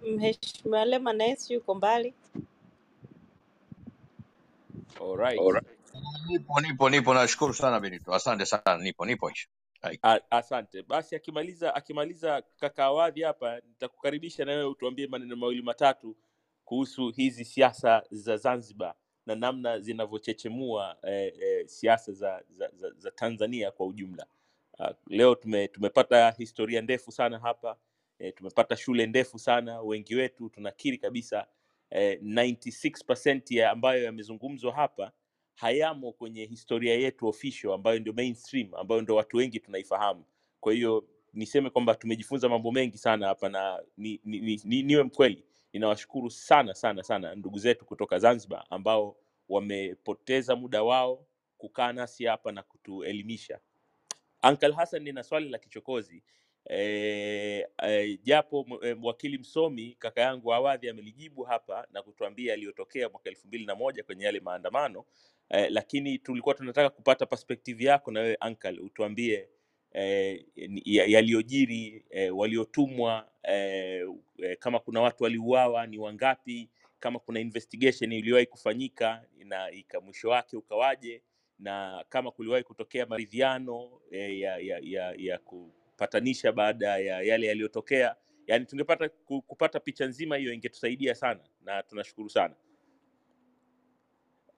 Mheshimiwa 0.02 0.86
Lema 0.86 1.38
si 1.38 1.54
yuko 1.54 1.76
mbali. 1.76 2.14
Alright. 5.02 5.40
Nipo, 6.30 6.62
nipo, 6.62 6.90
nipo. 6.90 7.14
Nashukuru 7.14 7.54
sana 7.54 7.80
Benito, 7.80 8.14
asante 8.16 8.46
sana. 8.46 8.78
Nipo, 8.84 9.06
nipo 9.06 9.30
insha. 9.30 9.48
Hai. 9.82 10.00
A- 10.04 10.22
Asante. 10.32 10.84
Basi 10.84 11.16
akimaliza 11.16 11.76
akimaliza 11.76 12.44
kaka 12.60 12.86
Awadhi 12.86 13.22
hapa, 13.22 13.62
nitakukaribisha 13.70 14.46
na 14.46 14.52
wewe 14.52 14.66
utuambie 14.66 15.08
maneno 15.08 15.36
mawili 15.36 15.62
matatu 15.62 16.18
kuhusu 16.66 17.10
hizi 17.12 17.46
siasa 17.46 18.04
za 18.12 18.38
Zanzibar 18.38 18.96
na 19.26 19.36
namna 19.36 19.80
zinavyochechemua 19.80 20.98
eh, 21.04 21.34
eh, 21.42 21.68
siasa 21.68 22.12
za, 22.14 22.44
za, 22.50 22.70
za, 22.74 22.92
za 22.92 23.12
Tanzania 23.12 23.72
kwa 23.72 23.86
ujumla. 23.88 24.26
Uh, 24.80 24.88
leo 25.08 25.36
tume, 25.36 25.68
tumepata 25.68 26.32
historia 26.32 26.82
ndefu 26.82 27.12
sana 27.12 27.40
hapa 27.40 27.78
eh, 28.22 28.34
tumepata 28.36 28.76
shule 28.78 29.06
ndefu 29.08 29.40
sana. 29.40 29.82
Wengi 29.82 30.16
wetu 30.16 30.50
tunakiri 30.50 30.98
kabisa 30.98 31.48
e, 31.90 32.16
96% 32.16 33.56
ya 33.58 33.72
ambayo 33.72 34.04
yamezungumzwa 34.04 34.74
hapa 34.74 35.12
hayamo 35.56 36.12
kwenye 36.12 36.46
historia 36.46 36.96
yetu 36.96 37.28
official 37.28 37.74
ambayo 37.74 38.00
ndio 38.00 38.14
mainstream 38.14 38.76
ambayo 38.76 39.02
ndio 39.02 39.16
watu 39.16 39.38
wengi 39.38 39.60
tunaifahamu. 39.60 40.26
Kwa 40.60 40.74
hiyo 40.74 41.08
niseme 41.34 41.70
kwamba 41.70 41.96
tumejifunza 41.96 42.50
mambo 42.50 42.72
mengi 42.72 42.98
sana 42.98 43.28
hapa 43.28 43.50
na 43.50 43.84
ni, 43.98 44.22
ni, 44.26 44.40
ni, 44.40 44.62
ni, 44.64 44.84
niwe 44.84 45.04
mkweli, 45.04 45.46
ninawashukuru 45.74 46.30
sana 46.30 46.74
sana 46.74 47.04
sana 47.04 47.36
ndugu 47.36 47.60
zetu 47.60 47.86
kutoka 47.86 48.20
Zanzibar 48.20 48.66
ambao 48.70 49.18
wamepoteza 49.50 50.56
muda 50.56 50.84
wao 50.84 51.26
kukaa 51.58 51.94
nasi 51.94 52.26
hapa 52.26 52.52
na 52.52 52.64
kutuelimisha. 52.64 53.60
Uncle 54.44 54.72
Hassan, 54.74 55.04
nina 55.04 55.24
swali 55.24 55.50
la 55.50 55.58
kichokozi 55.60 56.24
e, 56.70 57.68
e, 57.84 58.18
japo 58.24 58.68
e, 58.84 58.96
wakili 59.04 59.38
msomi 59.38 59.96
kaka 60.00 60.22
yangu 60.22 60.54
Awadhi 60.54 60.90
amelijibu 60.90 61.44
hapa 61.44 61.88
na 61.92 62.02
kutuambia 62.02 62.52
yaliyotokea 62.52 63.10
mwaka 63.10 63.30
elfu 63.30 63.48
mbili 63.48 63.66
na 63.66 63.76
moja 63.76 64.04
kwenye 64.04 64.26
yale 64.26 64.40
maandamano 64.40 65.06
e, 65.50 65.70
lakini 65.70 66.18
tulikuwa 66.20 66.56
tunataka 66.56 66.90
kupata 66.90 67.26
perspective 67.26 67.84
yako 67.86 68.12
na 68.12 68.20
wewe 68.20 68.38
uncle, 68.48 68.80
utuambie 68.80 69.50
e, 69.96 70.46
yaliyojiri 70.86 72.06
e, 72.10 72.30
waliotumwa 72.30 73.30
e, 73.52 73.56
e, 74.38 74.56
kama 74.56 74.80
kuna 74.80 75.02
watu 75.02 75.24
waliuawa 75.24 75.88
ni 75.88 75.98
wangapi, 75.98 76.70
kama 77.00 77.20
kuna 77.20 77.40
investigation 77.40 78.12
iliyowahi 78.12 78.46
kufanyika 78.46 79.24
na 79.46 79.72
ika 79.72 80.02
mwisho 80.02 80.30
wake 80.30 80.58
ukawaje 80.58 81.24
na 81.60 82.06
kama 82.10 82.32
kuliwahi 82.32 82.64
kutokea 82.64 83.06
maridhiano 83.06 84.02
eh, 84.12 84.40
ya, 84.40 84.58
ya, 84.58 84.80
ya, 84.84 85.14
ya 85.18 85.40
kupatanisha 86.02 86.52
baada 86.52 86.98
ya 86.98 87.22
yale 87.22 87.48
yaliyotokea. 87.48 88.16
Yani 88.48 88.66
tungepata 88.66 89.10
kupata 89.48 89.80
picha 89.80 90.06
nzima 90.06 90.38
hiyo, 90.38 90.54
ingetusaidia 90.54 91.16
sana 91.16 91.40
na 91.62 91.84
tunashukuru 91.84 92.30
sana. 92.30 92.56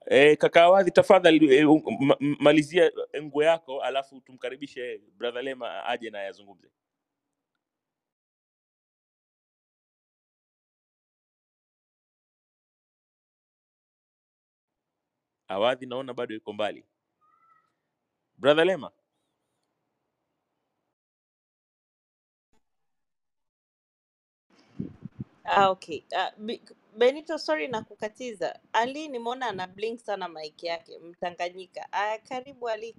E, 0.06 0.36
kaka 0.36 0.62
Awadhi, 0.62 0.90
tafadhali 0.90 1.56
e, 1.56 1.64
malizia 2.40 2.92
nguo 3.22 3.42
yako 3.42 3.82
alafu 3.82 4.20
tumkaribishe 4.20 4.98
brother 5.18 5.42
Lema 5.42 5.84
aje 5.86 6.10
na 6.10 6.18
yazungumze. 6.22 6.70
Awadhi 15.48 15.86
naona 15.86 16.14
bado 16.14 16.34
yuko 16.34 16.52
mbali. 16.52 16.84
Brother 18.38 18.64
Lema, 18.66 18.90
Ah, 25.44 25.70
okay. 25.70 26.04
Ah, 26.16 26.30
Benito, 26.96 27.38
sorry 27.38 27.68
na 27.68 27.82
kukatiza. 27.82 28.58
Ali 28.72 29.08
nimeona 29.08 29.46
ana 29.46 29.66
blink 29.66 30.00
sana 30.00 30.28
mic 30.28 30.62
yake, 30.62 30.98
Mtanganyika. 30.98 31.86
Ah, 31.92 32.18
karibu 32.28 32.68
Ali. 32.68 32.96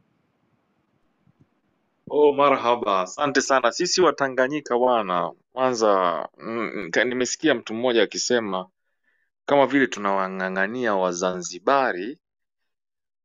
Oh, 2.09 2.33
marhaba, 2.33 3.01
asante 3.01 3.41
sana. 3.41 3.71
Sisi 3.71 4.01
Watanganyika 4.01 4.77
bwana, 4.77 5.31
kwanza 5.53 6.29
mm, 6.37 6.91
nimesikia 7.05 7.55
mtu 7.55 7.73
mmoja 7.73 8.03
akisema 8.03 8.69
kama 9.45 9.67
vile 9.67 9.87
tunawang'ang'ania 9.87 10.95
Wazanzibari. 10.95 12.19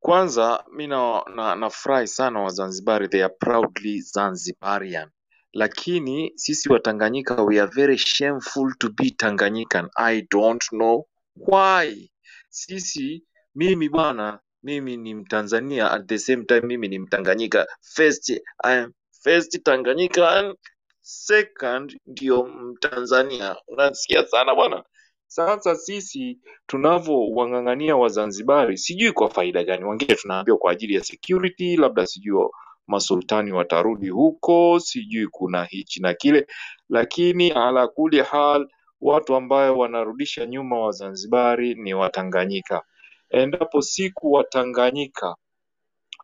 Kwanza 0.00 0.64
mi 0.72 0.86
na, 0.86 1.22
na, 1.34 1.54
nafurahi 1.54 2.06
sana 2.06 2.40
Wazanzibari, 2.40 3.08
they 3.08 3.24
are 3.24 3.34
proudly 3.40 4.00
Zanzibarian, 4.00 5.10
lakini 5.52 6.32
sisi 6.36 6.72
Watanganyika 6.72 7.42
we 7.42 7.60
are 7.60 7.70
very 7.74 7.98
shameful 7.98 8.72
to 8.78 8.88
be 8.90 9.10
Tanganyikan. 9.10 9.88
I 9.96 10.26
don't 10.30 10.64
know 10.70 11.06
why. 11.36 12.10
Sisi 12.48 13.22
mimi 13.54 13.88
bwana, 13.88 14.38
mimi 14.62 14.96
ni 14.96 15.14
Mtanzania 15.14 15.90
at 15.90 16.06
the 16.06 16.18
same 16.18 16.44
time 16.44 16.60
mimi 16.66 16.88
ni 16.88 16.98
Mtanganyika. 16.98 17.66
First 17.94 18.30
I 18.64 18.78
am 18.78 18.92
first 19.22 19.62
Tanganyikan, 19.64 20.54
second 21.02 21.96
ndio 22.06 22.44
Mtanzania. 22.46 23.56
Unasikia 23.68 24.26
sana 24.26 24.54
bwana. 24.54 24.84
Sasa 25.26 25.76
sisi 25.76 26.38
tunavyowang'ang'ania 26.66 27.96
Wazanzibari, 27.96 28.78
sijui 28.78 29.12
kwa 29.12 29.30
faida 29.30 29.64
gani. 29.64 29.84
Wengine 29.84 30.14
tunaambiwa 30.14 30.58
kwa 30.58 30.72
ajili 30.72 30.94
ya 30.94 31.04
security, 31.04 31.76
labda 31.76 32.06
sijui 32.06 32.48
masultani 32.90 33.52
watarudi 33.52 34.08
huko, 34.08 34.80
sijui 34.80 35.26
kuna 35.26 35.64
hichi 35.64 36.02
na 36.02 36.14
kile, 36.14 36.46
lakini 36.88 37.50
ala 37.50 37.88
kuli 37.88 38.20
hal, 38.20 38.68
watu 39.00 39.34
ambayo 39.34 39.78
wanarudisha 39.78 40.46
nyuma 40.46 40.80
Wazanzibari 40.80 41.74
ni 41.74 41.94
Watanganyika. 41.94 42.82
Endapo 43.30 43.82
siku 43.82 44.32
Watanganyika 44.32 45.36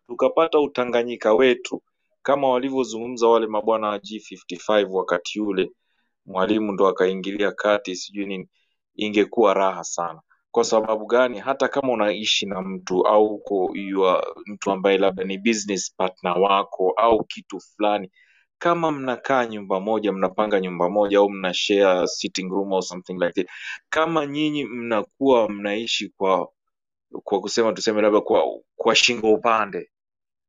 tukapata 0.06 0.60
utanganyika 0.60 1.34
wetu 1.34 1.82
kama 2.22 2.48
walivyozungumza 2.50 3.28
wale 3.28 3.46
mabwana 3.46 3.88
wa 3.88 3.98
G55 3.98 4.86
wakati 4.90 5.40
ule, 5.40 5.70
Mwalimu 6.26 6.72
ndo 6.72 6.88
akaingilia 6.88 7.52
kati 7.52 7.96
sijui 7.96 8.26
nini, 8.26 8.48
ingekuwa 8.96 9.54
raha 9.54 9.84
sana. 9.84 10.20
Kwa 10.56 10.64
sababu 10.64 11.06
gani? 11.06 11.38
Hata 11.38 11.68
kama 11.68 11.92
unaishi 11.92 12.46
na 12.46 12.62
mtu 12.62 13.06
au 13.06 13.26
uko 13.26 13.70
yua, 13.74 14.26
mtu 14.46 14.70
ambaye 14.70 14.98
labda 14.98 15.24
ni 15.24 15.38
business 15.38 15.94
partner 15.96 16.38
wako 16.38 16.90
au 16.96 17.24
kitu 17.24 17.60
fulani, 17.60 18.10
kama 18.58 18.90
mnakaa 18.92 19.46
nyumba 19.46 19.80
moja, 19.80 20.12
mnapanga 20.12 20.60
nyumba 20.60 20.90
moja 20.90 21.18
au 21.18 21.30
mna 21.30 21.54
share 21.54 22.06
sitting 22.06 22.50
room 22.50 22.72
or 22.72 22.82
something 22.82 23.12
like 23.12 23.32
that, 23.32 23.46
kama 23.90 24.26
nyinyi 24.26 24.64
mnakuwa 24.64 25.48
mnaishi 25.48 26.08
kwa 26.08 26.48
kwa 27.24 27.40
kusema 27.40 27.72
tuseme 27.72 28.02
labda 28.02 28.20
kwa 28.20 28.44
kwa 28.76 28.94
shingo 28.96 29.32
upande 29.34 29.90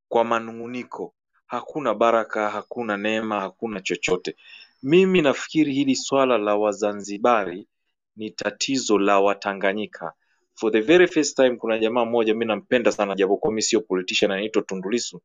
kwa 0.09 0.23
manung'uniko, 0.23 1.13
hakuna 1.45 1.93
baraka, 1.93 2.49
hakuna 2.49 2.97
neema, 2.97 3.39
hakuna 3.39 3.79
chochote. 3.81 4.35
Mimi 4.83 5.21
nafikiri 5.21 5.73
hili 5.73 5.95
swala 5.95 6.37
la 6.37 6.55
Wazanzibari 6.55 7.67
ni 8.17 8.29
tatizo 8.31 8.97
la 8.99 9.19
Watanganyika. 9.19 10.13
For 10.55 10.71
the 10.71 10.81
very 10.81 11.07
first 11.07 11.35
time, 11.35 11.55
kuna 11.57 11.79
jamaa 11.79 12.05
mmoja 12.05 12.33
mi 12.35 12.45
nampenda 12.45 12.91
sana, 12.91 13.15
japokuwa 13.15 13.53
mi 13.53 13.61
sio 13.61 13.81
politician, 13.81 14.31
anaitwa 14.31 14.61
Tundu 14.61 14.89
Lissu. 14.89 15.21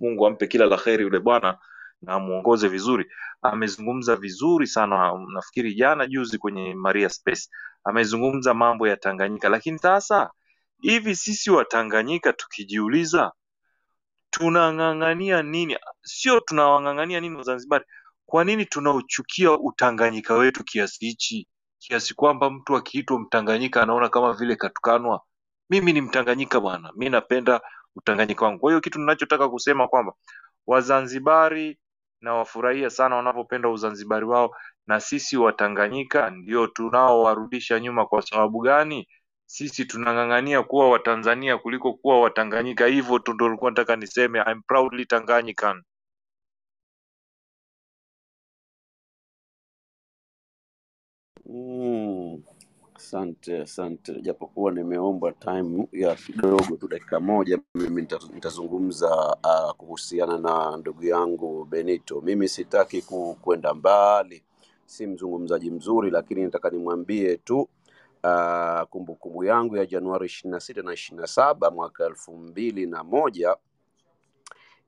Mungu 0.00 0.26
ampe 0.26 0.46
kila 0.46 0.66
la 0.66 0.76
heri 0.76 1.02
yule 1.02 1.18
bwana 1.20 1.58
na 2.02 2.12
amuongoze 2.14 2.68
vizuri. 2.68 3.06
Amezungumza 3.42 4.16
vizuri 4.16 4.66
sana, 4.66 5.12
nafikiri 5.34 5.74
jana 5.74 6.06
juzi 6.06 6.38
kwenye 6.38 6.74
Maria 6.74 7.08
Space 7.08 7.48
amezungumza 7.84 8.54
mambo 8.54 8.88
ya 8.88 8.96
Tanganyika, 8.96 9.48
lakini 9.48 9.78
sasa 9.78 10.30
hivi 10.80 11.16
sisi 11.16 11.50
Watanganyika 11.50 12.32
tukijiuliza 12.32 13.32
tunang'ang'ania 14.30 15.42
nini? 15.42 15.76
Sio 16.02 16.40
tunawang'ang'ania 16.40 17.20
nini 17.20 17.36
Wazanzibari, 17.36 17.84
kwa 18.26 18.44
nini 18.44 18.66
tunauchukia 18.66 19.52
utanganyika 19.52 20.34
wetu 20.34 20.64
kiasi 20.64 21.06
hichi, 21.06 21.48
kiasi 21.80 22.14
kwamba 22.14 22.50
mtu 22.50 22.76
akiitwa 22.76 23.20
Mtanganyika 23.20 23.82
anaona 23.82 24.08
kama 24.08 24.32
vile 24.32 24.56
katukanwa? 24.56 25.20
Mimi 25.70 25.92
ni 25.92 26.00
Mtanganyika 26.00 26.60
bwana, 26.60 26.92
mi 26.96 27.08
napenda 27.08 27.60
utanganyika 27.96 28.44
wangu. 28.44 28.58
Kwa 28.60 28.70
hiyo 28.72 28.80
kitu 28.80 28.98
ninachotaka 28.98 29.48
kusema 29.48 29.88
kwamba 29.88 30.12
Wazanzibari 30.66 31.78
na 32.20 32.34
wafurahia 32.34 32.90
sana 32.90 33.16
wanavyopenda 33.16 33.68
uzanzibari 33.68 34.26
wao, 34.26 34.56
na 34.86 35.00
sisi 35.00 35.36
Watanganyika 35.36 36.30
ndio 36.30 36.66
tunaowarudisha 36.66 37.80
nyuma. 37.80 38.06
Kwa 38.06 38.22
sababu 38.22 38.60
gani? 38.60 39.08
Sisi 39.46 39.84
tunang'ang'ania 39.84 40.62
kuwa 40.62 40.90
Watanzania 40.90 41.58
kuliko 41.58 41.92
kuwa 41.94 42.20
Watanganyika. 42.20 42.86
Hivyo 42.86 43.18
tu 43.18 43.32
ndio 43.34 43.58
nataka 43.62 43.96
niseme, 43.96 44.40
I'm 44.52 44.62
proudly 44.62 45.06
Tanganyikan. 45.06 45.82
Asante 53.00 53.60
asante, 53.62 54.20
japokuwa 54.20 54.72
nimeomba 54.72 55.32
time 55.32 55.88
ya 55.92 56.14
kidogo 56.14 56.76
tu, 56.76 56.88
dakika 56.88 57.20
moja, 57.20 57.58
mimi 57.74 58.02
nita- 58.02 58.34
nitazungumza 58.34 59.36
uh, 59.44 59.70
kuhusiana 59.76 60.38
na 60.38 60.76
ndugu 60.76 61.04
yangu 61.04 61.64
Benito. 61.64 62.20
Mimi 62.20 62.48
sitaki 62.48 63.02
ku, 63.02 63.36
kwenda 63.42 63.74
mbali, 63.74 64.42
si 64.86 65.06
mzungumzaji 65.06 65.70
mzuri, 65.70 66.10
lakini 66.10 66.42
nataka 66.44 66.70
nimwambie 66.70 67.36
tu 67.36 67.68
uh, 68.24 68.82
kumbukumbu 68.90 69.44
yangu 69.44 69.76
ya 69.76 69.86
Januari 69.86 70.26
ishirini 70.26 70.52
na 70.54 70.60
sita 70.60 70.82
na 70.82 70.92
ishirini 70.92 71.20
na 71.20 71.26
saba 71.26 71.70
mwaka 71.70 72.04
elfu 72.06 72.36
mbili 72.36 72.86
na 72.86 73.04
moja 73.04 73.56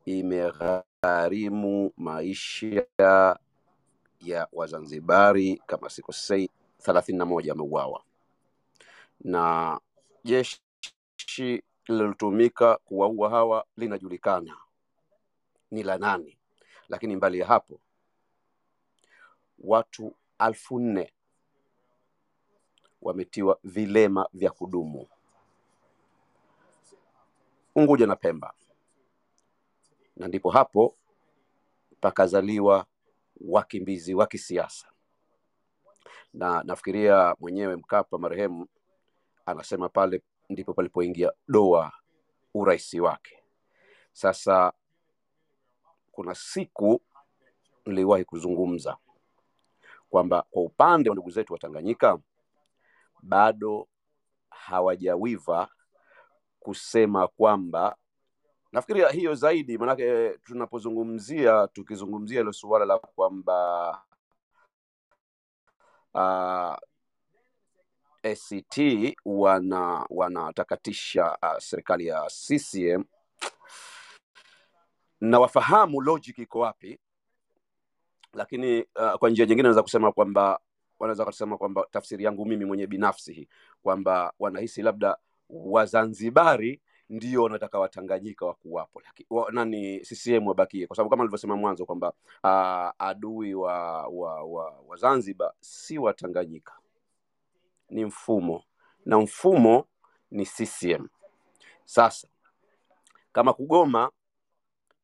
imegharimu 0.05 1.93
maisha 1.97 2.87
ya 4.21 4.49
Wazanzibari 4.53 5.63
kama 5.67 5.91
sikosei 5.91 6.51
thelathini 6.83 7.19
na 7.19 7.25
moja 7.25 7.53
wameuawa 7.53 8.05
na 9.21 9.81
jeshi 10.25 10.61
lilotumika 11.89 12.77
kuwaua 12.77 13.31
hawa 13.31 13.67
linajulikana 13.77 14.57
ni 15.71 15.83
la 15.83 15.99
nani, 15.99 16.39
lakini 16.89 17.17
mbali 17.17 17.39
ya 17.39 17.47
hapo 17.47 17.81
watu 19.59 20.15
alfu 20.39 20.79
nne 20.79 21.13
wametiwa 23.03 23.59
vilema 23.65 24.29
vya 24.33 24.51
kudumu. 24.51 25.09
Unguja 27.75 28.07
na 28.07 28.17
Pemba, 28.17 28.55
na 30.17 30.29
ndipo 30.29 30.51
hapo 30.51 30.97
pakazaliwa 32.01 32.87
wakimbizi 33.41 34.15
wa 34.15 34.27
kisiasa, 34.27 34.92
na 36.33 36.63
nafikiria 36.63 37.37
mwenyewe 37.41 37.77
Mkapa 37.77 38.19
marehemu 38.19 38.67
anasema 39.47 39.89
pale 39.89 40.23
ndipo 40.49 40.75
palipoingia 40.75 41.33
doa 41.49 41.93
uraisi 42.55 43.01
wake. 43.01 43.39
Sasa 44.13 44.73
kuna 46.13 46.35
siku 46.35 47.03
niliwahi 47.87 48.25
kuzungumza 48.25 48.97
kwamba 50.11 50.43
kwa 50.51 50.63
upande 50.63 51.11
wa 51.11 51.15
ndugu 51.15 51.31
zetu 51.31 51.53
wa 51.53 51.59
Tanganyika 51.59 52.19
bado 53.23 53.89
hawajawiva 54.51 55.69
kusema 56.61 57.29
kwamba 57.29 57.97
nafikiria 58.73 59.09
hiyo 59.09 59.35
zaidi, 59.35 59.79
maanake 59.79 60.29
tunapozungumzia 60.45 61.69
tukizungumzia 61.69 62.39
hilo 62.41 62.53
suala 62.53 62.85
la 62.85 62.99
kwamba 62.99 64.03
uh, 66.15 66.77
ACT 68.23 68.79
wana 69.25 70.07
wanatakatisha 70.11 71.39
uh, 71.43 71.59
serikali 71.59 72.07
ya 72.07 72.27
CCM 72.27 73.05
na 75.21 75.41
wafahamu 75.41 76.01
logic 76.01 76.39
iko 76.39 76.59
wapi, 76.61 76.99
lakini 78.35 78.83
uh, 78.83 79.15
kwa 79.15 79.31
njia 79.31 79.47
nyingine 79.47 79.63
naweza 79.63 79.83
kusema 79.83 80.13
kwamba 80.13 80.61
wanaweza 80.99 81.25
kusema 81.25 81.59
kwamba 81.59 81.87
tafsiri 81.91 82.25
yangu 82.25 82.47
mimi 82.47 82.65
mwenye 82.65 82.87
binafsi 82.87 83.33
hii 83.33 83.49
kwamba 83.83 84.33
wanahisi 84.39 84.83
labda 84.83 85.17
Wazanzibari 85.49 86.81
ndio 87.13 87.43
wanataka 87.43 87.79
Watanganyika 87.79 88.47
wakuwapo, 88.47 89.01
laki- 89.01 89.27
wa, 89.31 89.53
nani 89.53 90.01
CCM 90.01 90.47
wabakie, 90.47 90.87
kwa 90.87 90.97
sababu 90.97 91.11
kama 91.11 91.23
alivyosema 91.23 91.57
mwanzo 91.57 91.87
kwamba 91.87 92.13
uh, 92.45 93.07
adui 93.07 93.55
wa, 93.55 94.07
wa, 94.09 94.43
wa, 94.45 94.71
wa 94.87 94.97
Zanzibar 94.97 95.53
si 95.61 95.99
Watanganyika, 95.99 96.73
ni 97.91 98.05
mfumo. 98.05 98.65
Na 99.07 99.19
mfumo 99.19 99.87
ni 100.31 100.47
CCM. 100.47 101.09
Sasa 101.85 102.29
kama 103.33 103.53
kugoma, 103.53 104.11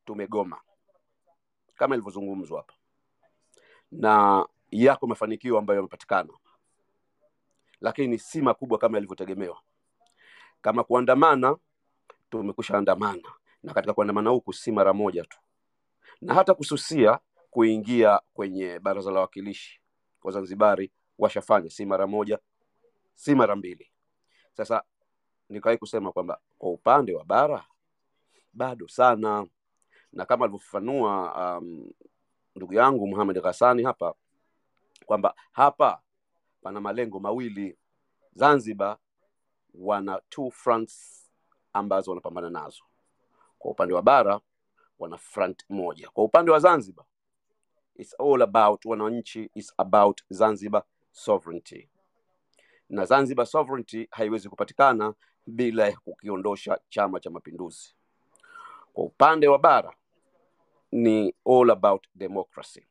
tumegoma. 0.05 0.61
Kama 1.75 1.95
ilivyozungumzwa 1.95 2.57
hapa, 2.57 2.73
na 3.91 4.45
yako 4.71 5.07
mafanikio 5.07 5.57
ambayo 5.57 5.77
yamepatikana, 5.77 6.33
lakini 7.81 8.19
si 8.19 8.41
makubwa 8.41 8.77
kama 8.77 8.97
yalivyotegemewa. 8.97 9.61
Kama 10.61 10.83
kuandamana, 10.83 11.57
tumekusha 12.29 12.77
andamana, 12.77 13.29
na 13.63 13.73
katika 13.73 13.93
kuandamana 13.93 14.29
huku 14.29 14.53
si 14.53 14.71
mara 14.71 14.93
moja 14.93 15.23
tu, 15.25 15.39
na 16.21 16.33
hata 16.33 16.53
kususia 16.53 17.19
kuingia 17.49 18.19
kwenye 18.33 18.79
baraza 18.79 19.09
la 19.11 19.15
wawakilishi 19.15 19.81
Wazanzibari 20.23 20.91
washafanya, 21.17 21.69
si 21.69 21.85
mara 21.85 22.07
moja, 22.07 22.39
si 23.15 23.35
mara 23.35 23.55
mbili. 23.55 23.91
Sasa 24.53 24.83
nikawahi 25.49 25.77
kusema 25.77 26.11
kwamba 26.11 26.39
kwa 26.57 26.69
upande 26.71 27.13
wa 27.13 27.25
bara 27.25 27.65
bado 28.53 28.87
sana, 28.87 29.47
na 30.13 30.25
kama 30.25 30.45
alivyofafanua 30.45 31.57
um, 31.57 31.89
ndugu 32.55 32.73
yangu 32.73 33.07
Muhamed 33.07 33.41
Ghassani 33.41 33.83
hapa 33.83 34.13
kwamba 35.05 35.35
hapa 35.51 36.01
pana 36.61 36.81
malengo 36.81 37.19
mawili. 37.19 37.77
Zanzibar 38.35 38.97
wana 39.73 40.21
two 40.29 40.51
fronts 40.51 41.28
ambazo 41.73 42.11
wanapambana 42.11 42.49
nazo. 42.49 42.83
Kwa 43.59 43.71
upande 43.71 43.93
wa 43.93 44.01
bara 44.01 44.39
wana 44.99 45.17
front 45.17 45.65
moja. 45.69 46.09
Kwa 46.09 46.23
upande 46.23 46.51
wa 46.51 46.59
Zanzibar 46.59 47.05
it's 47.99 48.13
all 48.19 48.41
about 48.41 48.85
wananchi, 48.85 49.49
it's 49.55 49.73
about 49.77 50.21
Zanzibar 50.31 50.83
sovereignty, 51.11 51.89
na 52.89 53.05
Zanzibar 53.05 53.45
sovereignty 53.45 54.07
haiwezi 54.11 54.49
kupatikana 54.49 55.13
bila 55.47 55.87
ya 55.87 55.97
kukiondosha 55.97 56.79
Chama 56.89 57.19
cha 57.19 57.29
Mapinduzi. 57.29 57.95
Kwa 58.93 59.03
upande 59.03 59.47
wa 59.47 59.59
bara 59.59 59.93
ni 60.91 61.35
all 61.45 61.71
about 61.71 62.07
democracy, 62.15 62.87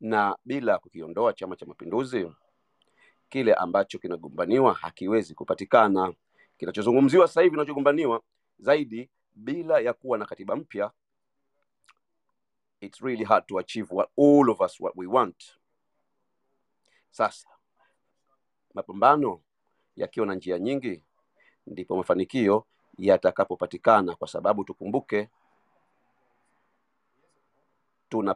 na 0.00 0.36
bila 0.44 0.78
kukiondoa 0.78 1.32
Chama 1.32 1.56
cha 1.56 1.66
Mapinduzi, 1.66 2.32
kile 3.28 3.54
ambacho 3.54 3.98
kinagombaniwa 3.98 4.74
hakiwezi 4.74 5.34
kupatikana. 5.34 6.14
Kinachozungumziwa 6.58 7.26
sasa 7.28 7.40
hivi, 7.42 7.50
kinachogombaniwa 7.50 8.22
zaidi, 8.58 9.10
bila 9.34 9.80
ya 9.80 9.92
kuwa 9.92 10.18
na 10.18 10.26
katiba 10.26 10.56
mpya, 10.56 10.90
it's 12.80 13.00
really 13.00 13.24
hard 13.24 13.46
to 13.46 13.58
achieve 13.58 13.94
what 13.94 14.08
all 14.18 14.50
of 14.50 14.60
us 14.60 14.80
what 14.80 14.94
we 14.96 15.06
want. 15.06 15.44
Sasa 17.10 17.48
mapambano 18.74 19.40
yakiwa 19.96 20.26
na 20.26 20.34
njia 20.34 20.58
nyingi, 20.58 21.02
ndipo 21.66 21.96
mafanikio 21.96 22.66
yatakapopatikana, 22.98 24.14
kwa 24.16 24.28
sababu 24.28 24.64
tukumbuke 24.64 25.28